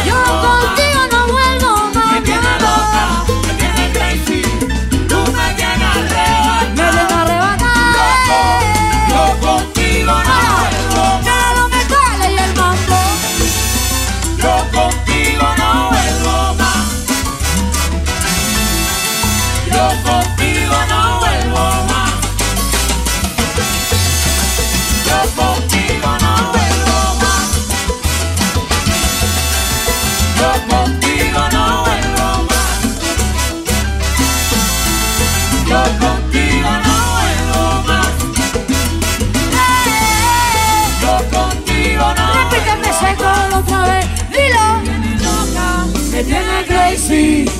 [47.17, 47.56] peace.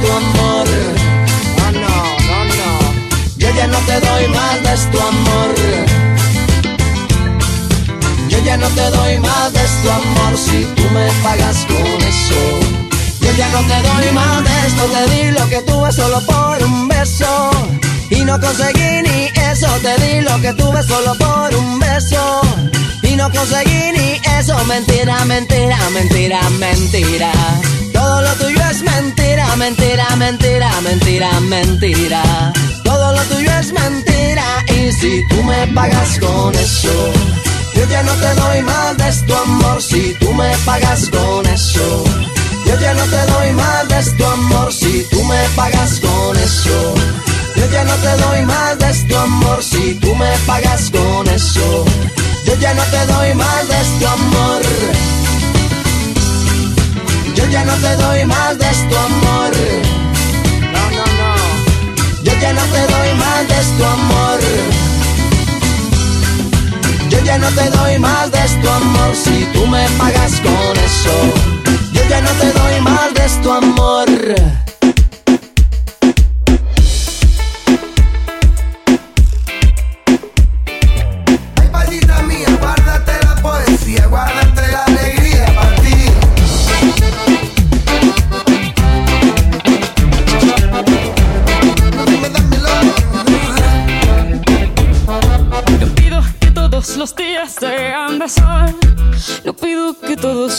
[0.00, 0.66] tu amor.
[1.58, 1.96] No, no,
[2.28, 2.70] no, no.
[3.36, 5.54] Yo ya no te doy más de tu amor.
[8.28, 12.40] Yo ya no te doy más de tu amor si tú me pagas con eso.
[13.20, 16.62] Yo ya no te doy más de esto, te di lo que tuve solo por
[16.64, 17.50] un beso.
[18.10, 22.40] Y no conseguí ni eso, te di lo que tuve solo por un beso.
[23.02, 27.32] Y no conseguí ni eso, mentira, mentira, mentira, mentira.
[27.92, 29.19] Todo lo tuyo es mentira
[29.56, 32.52] Mentira, mentira, mentira, mentira.
[32.82, 34.44] Todo lo tuyo es mentira.
[34.68, 37.12] Y si tú me pagas con eso,
[37.74, 39.82] yo ya no te doy más de tu amor.
[39.82, 42.04] Si tú me pagas con eso,
[42.66, 44.72] yo ya no te doy más de tu amor.
[44.72, 46.94] Si tú me pagas con eso.
[47.56, 51.84] Yo ya no te doy más de tu amor si tú me pagas con eso.
[52.46, 54.62] Yo ya no te doy más de tu amor.
[57.50, 59.50] Yo ya no te doy más de tu amor.
[60.72, 62.22] No, no, no.
[62.22, 64.40] Yo ya no te doy más de tu amor.
[67.08, 71.10] Yo ya no te doy más de tu amor si tú me pagas con eso.
[71.92, 74.06] Yo ya no te doy más de tu amor.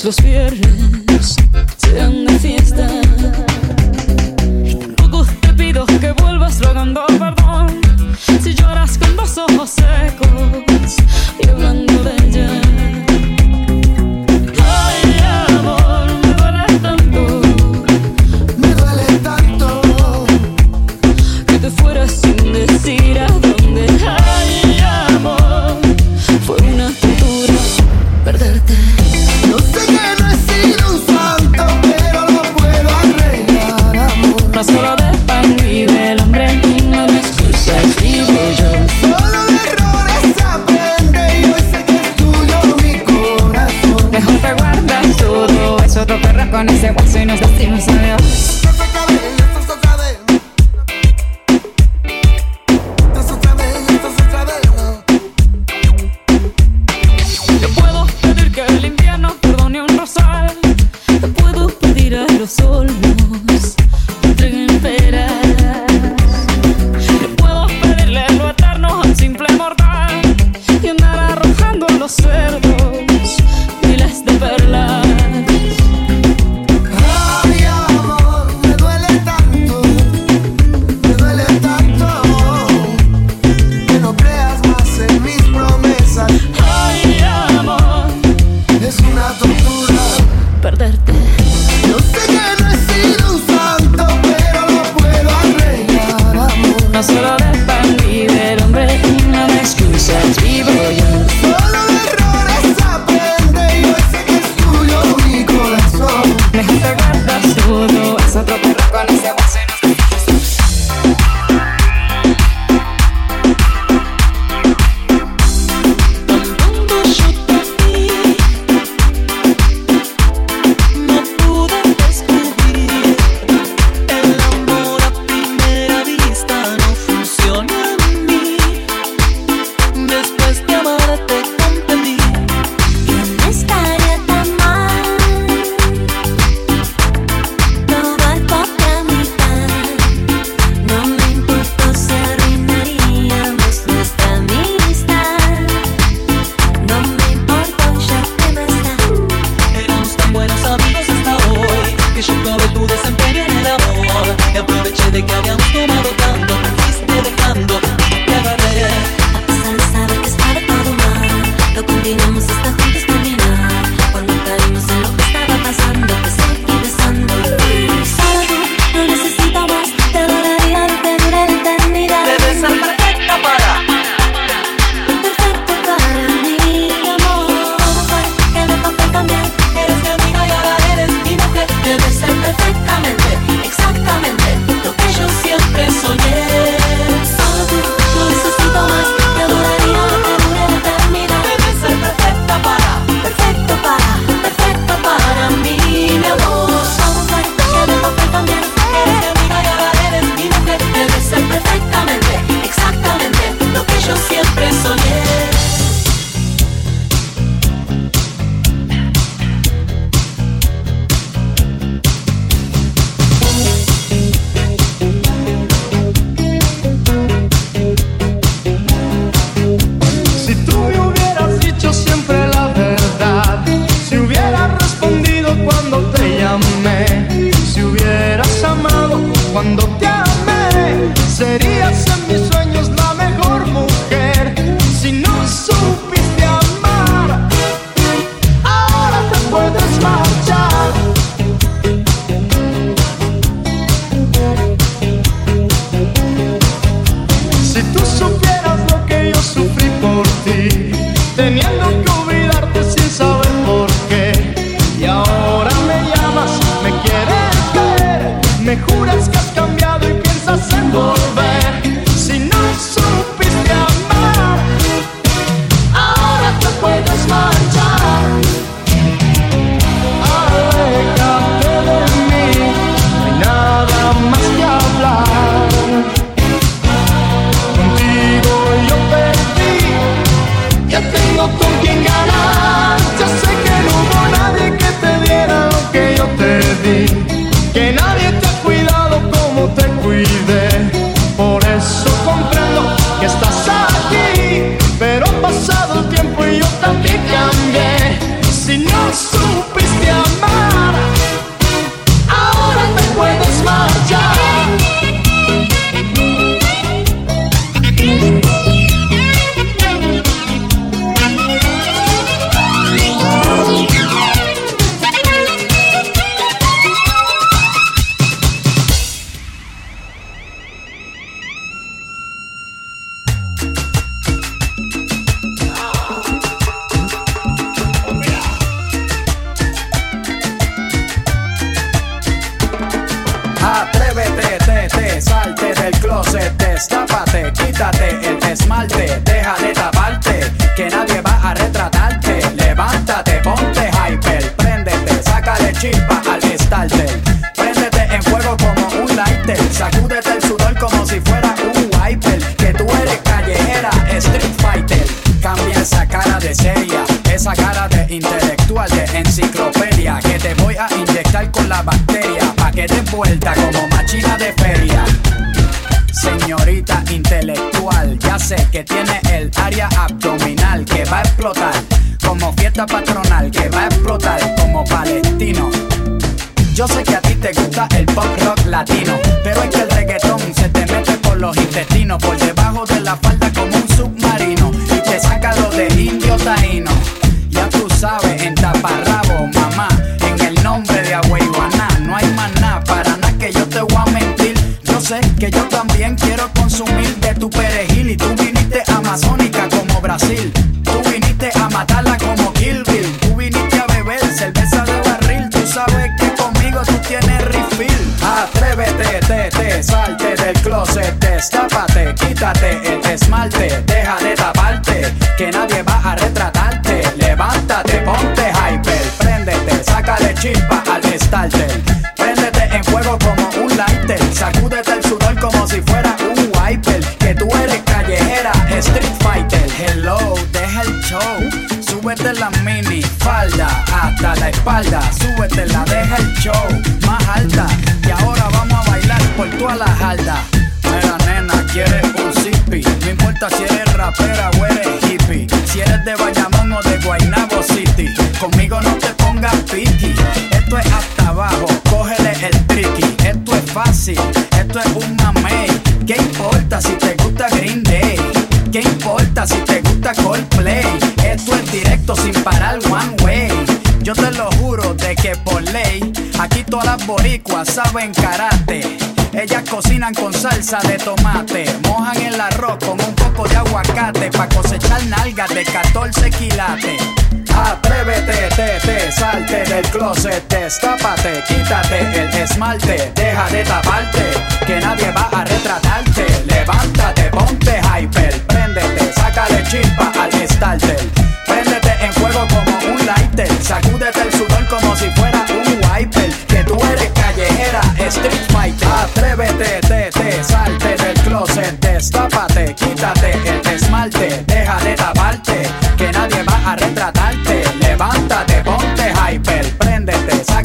[0.04, 1.01] los pierden.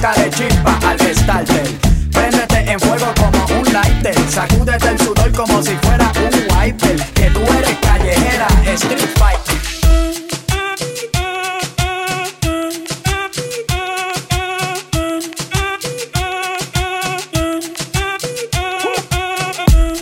[0.06, 1.66] Sácale chispa al starter.
[2.12, 4.14] Préndete en fuego como un lighter.
[4.30, 6.96] Sacúdete el sudor como si fuera un wiper.
[7.12, 9.56] Que tú eres callejera, street fighter.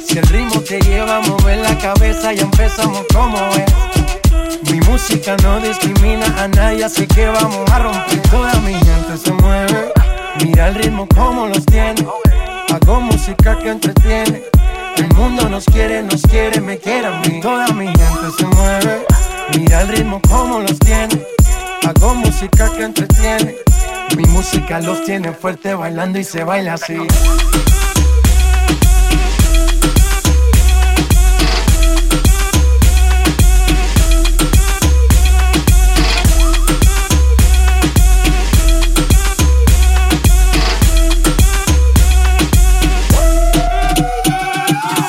[0.07, 4.71] Si el ritmo te lleva a mover la cabeza, y empezamos como es.
[4.71, 8.24] Mi música no discrimina a nadie, así que vamos a romper.
[24.83, 26.97] Los tienen fuerte bailando y se baila así.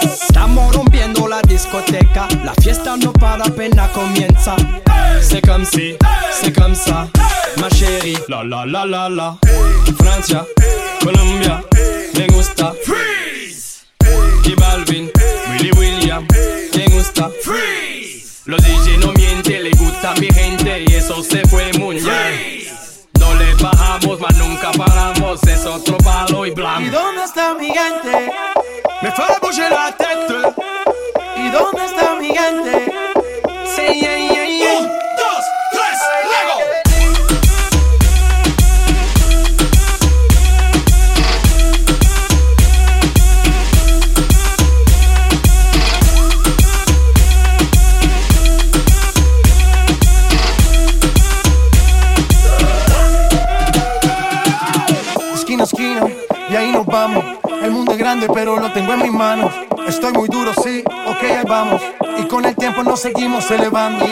[0.04, 4.56] Estamos rompiendo La discoteca, la fiesta no para, apenas comienza.
[4.88, 7.10] Hey, c'est comme si, hey, ça.
[8.66, 9.38] la la la.
[9.98, 10.46] Francia,
[11.04, 11.75] Colombia.
[63.06, 64.04] seguimos elevando,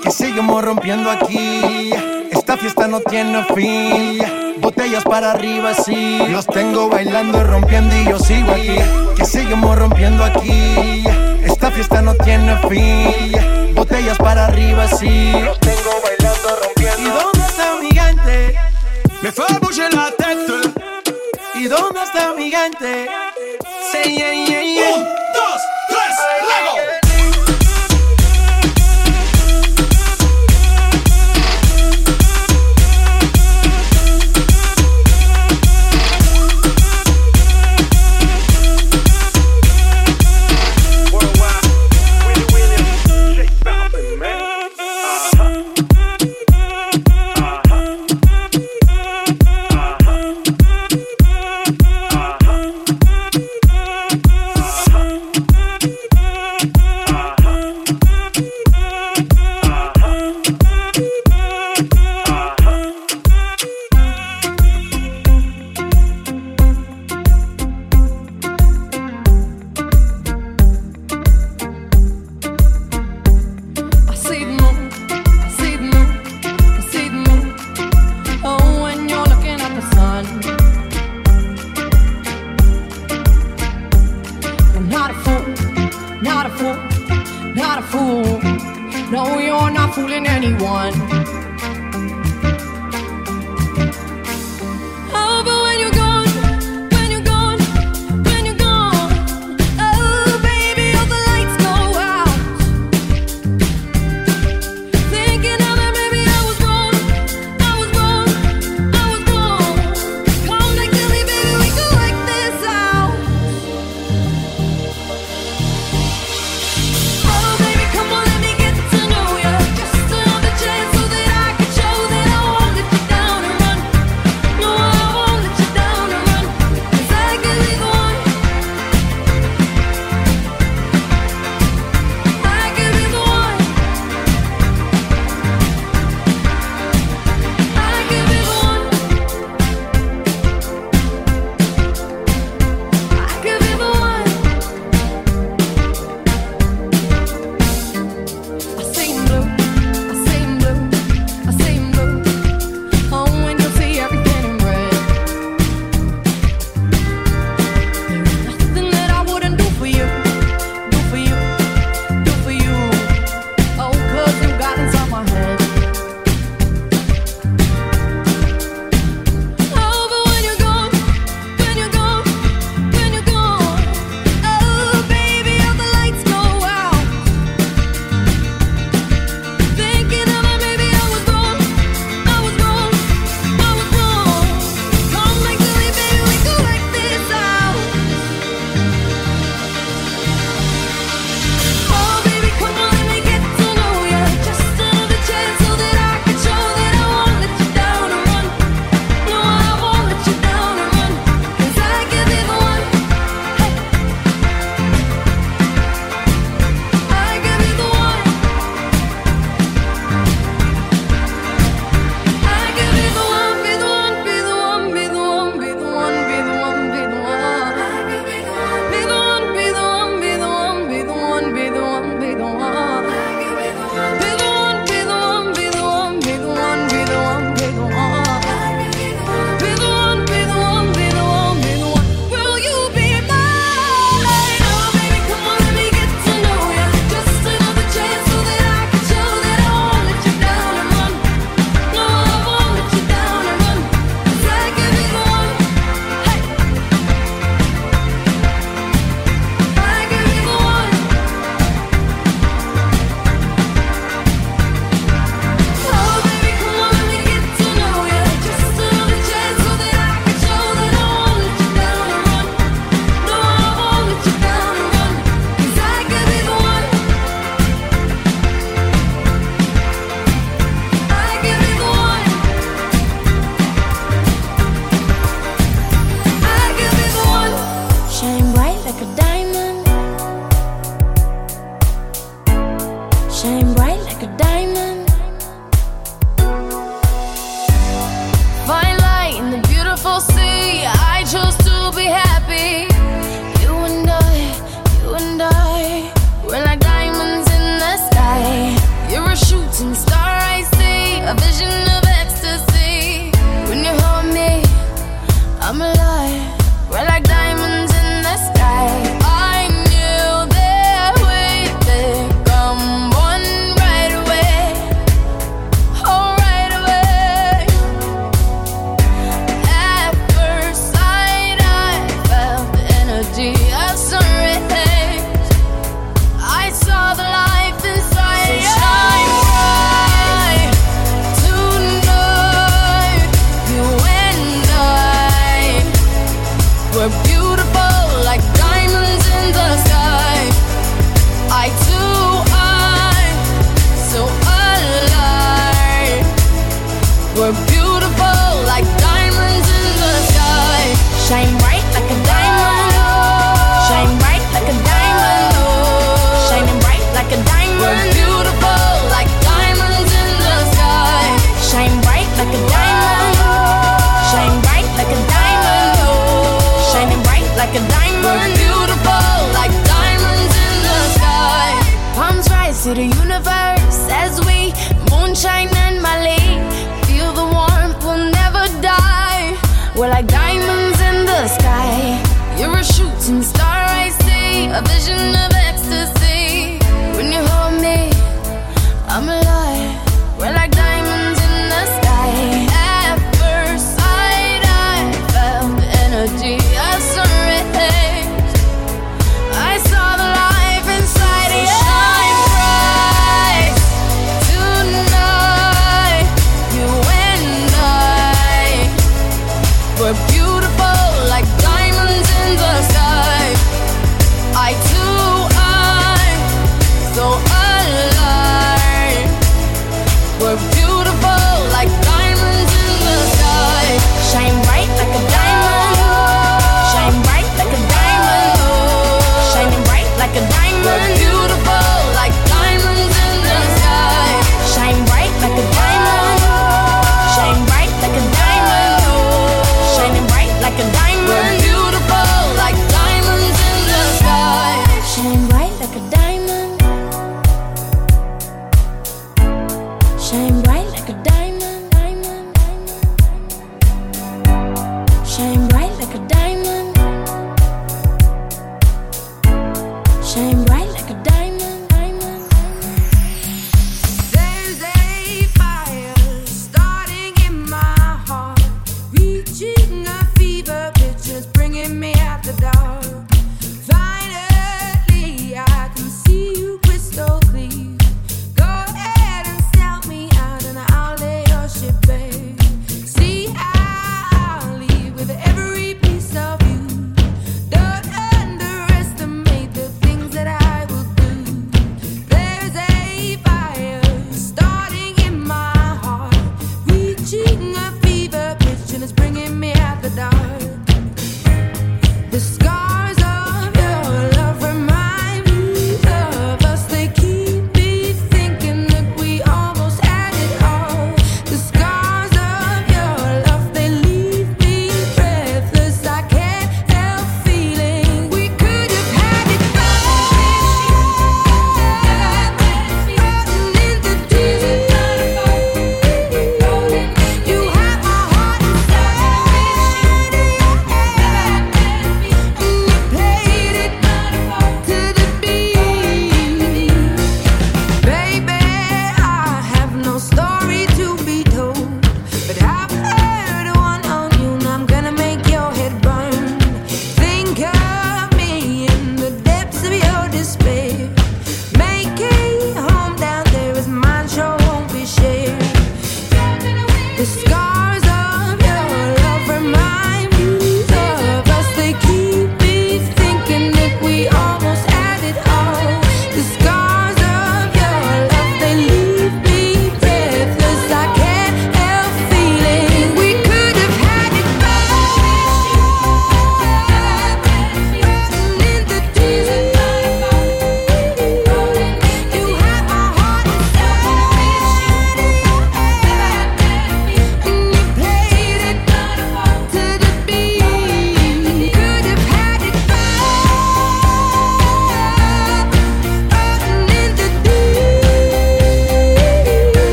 [0.00, 1.90] que seguimos rompiendo aquí.
[2.30, 4.60] Esta fiesta no tiene fin.
[4.60, 6.20] Botellas para arriba, sí.
[6.28, 8.76] Los tengo bailando y rompiendo y yo sigo aquí.
[9.16, 11.04] Que seguimos rompiendo aquí.
[11.42, 13.74] Esta fiesta no tiene fin.
[13.74, 15.32] Botellas para arriba, sí.
[15.32, 17.00] Los tengo bailando, rompiendo.
[17.00, 18.54] ¿Y dónde está mi gigante?
[19.20, 20.32] Me fue a la teta.
[21.56, 23.08] ¿Y dónde está mi gigante?
[23.90, 24.96] Sí, yeah, yeah, yeah.
[24.96, 25.27] Uh.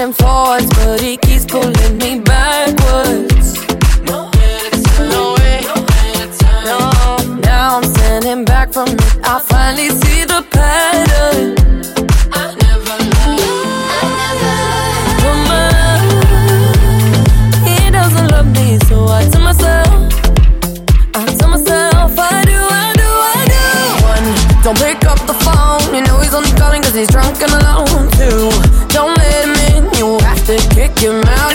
[0.00, 1.79] Pushing forwards, but he keeps pulling
[31.02, 31.49] your mouth.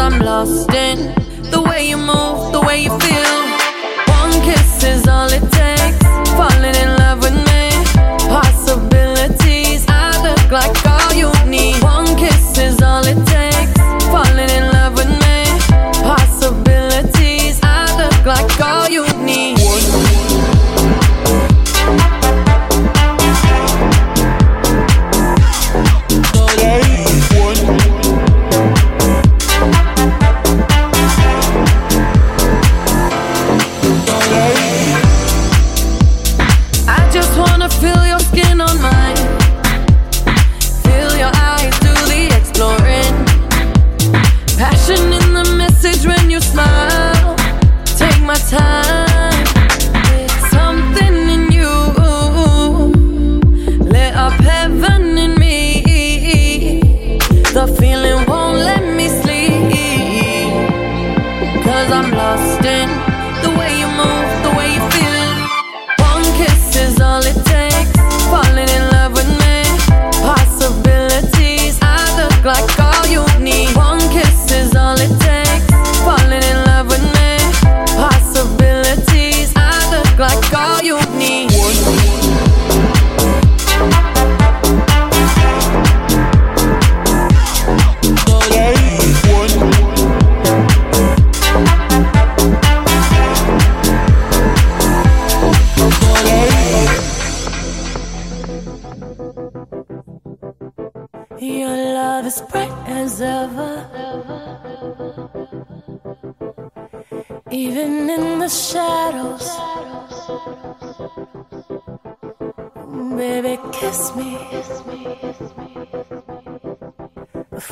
[0.00, 1.14] I'm lost in
[1.50, 3.36] the way you move, the way you feel.
[4.08, 5.49] One kiss is all it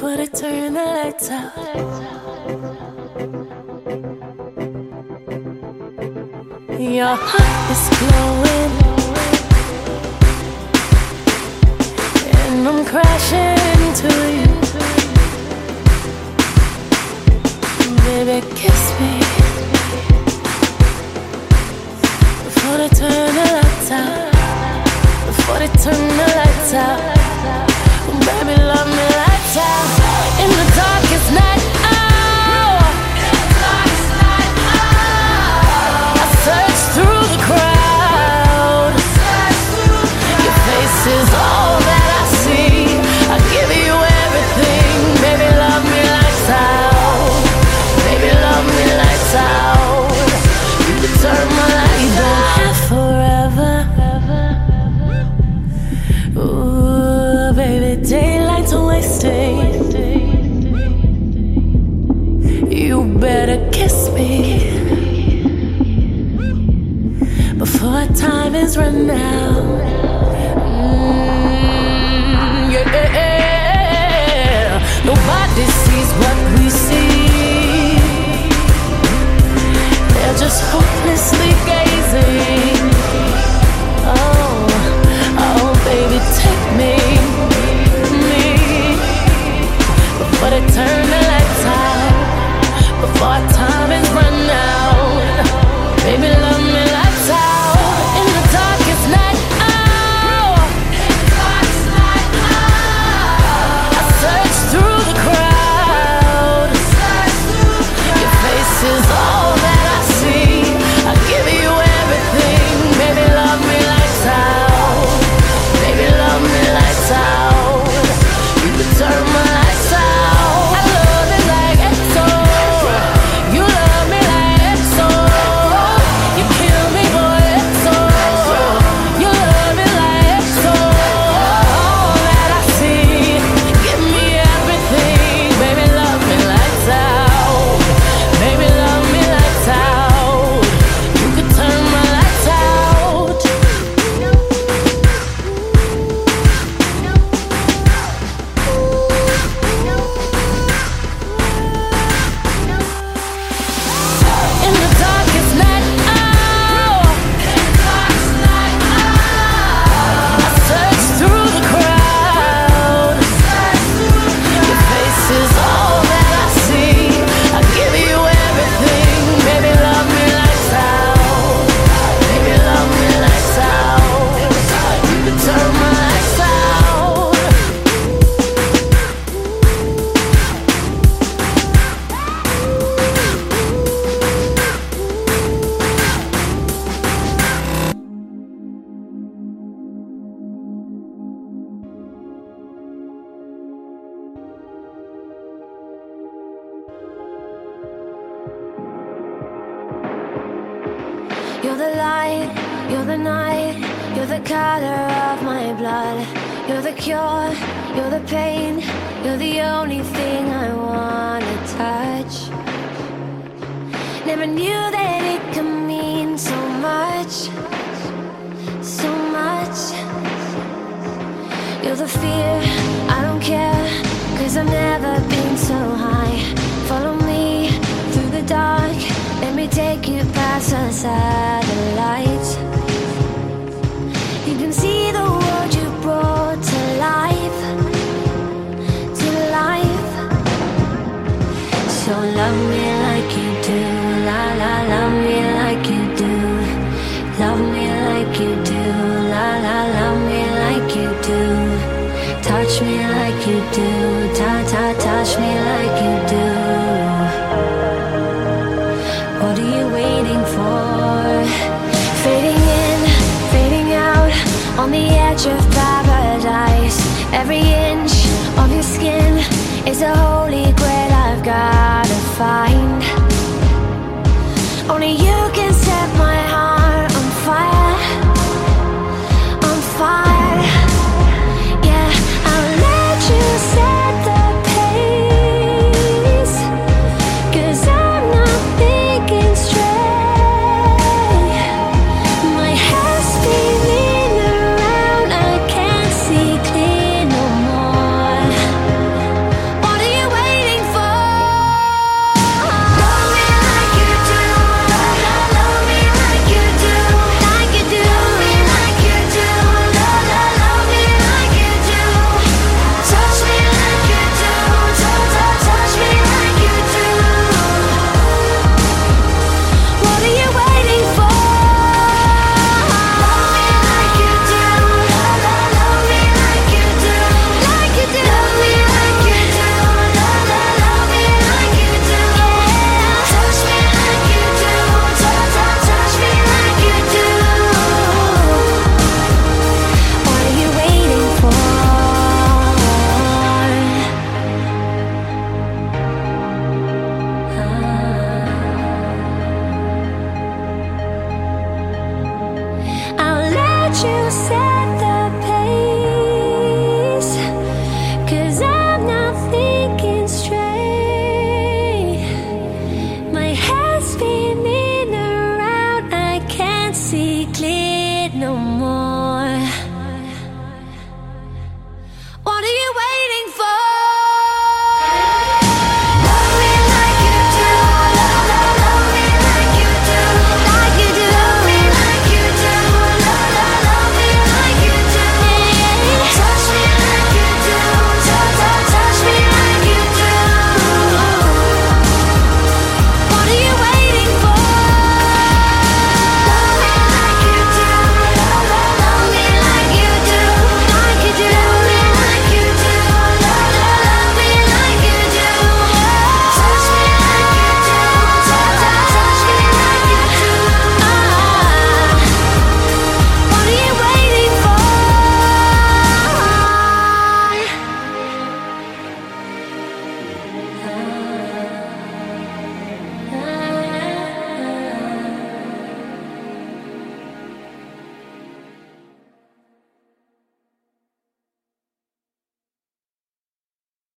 [0.09, 1.53] but I turn the lights out.
[6.81, 8.73] Your heart is glowing,
[12.39, 14.49] and I'm crashing into you.
[18.05, 19.12] Baby, kiss me
[22.47, 24.33] before they turn the lights out.
[25.27, 27.18] Before they turn the lights out.
[69.09, 70.69] Mm,
[75.05, 77.97] Nobody sees what we see.
[80.15, 82.91] They're just hopelessly gazing.
[84.05, 84.67] Oh,
[85.47, 86.95] oh, baby, take me,
[88.25, 88.45] me.
[90.51, 91.08] It turns.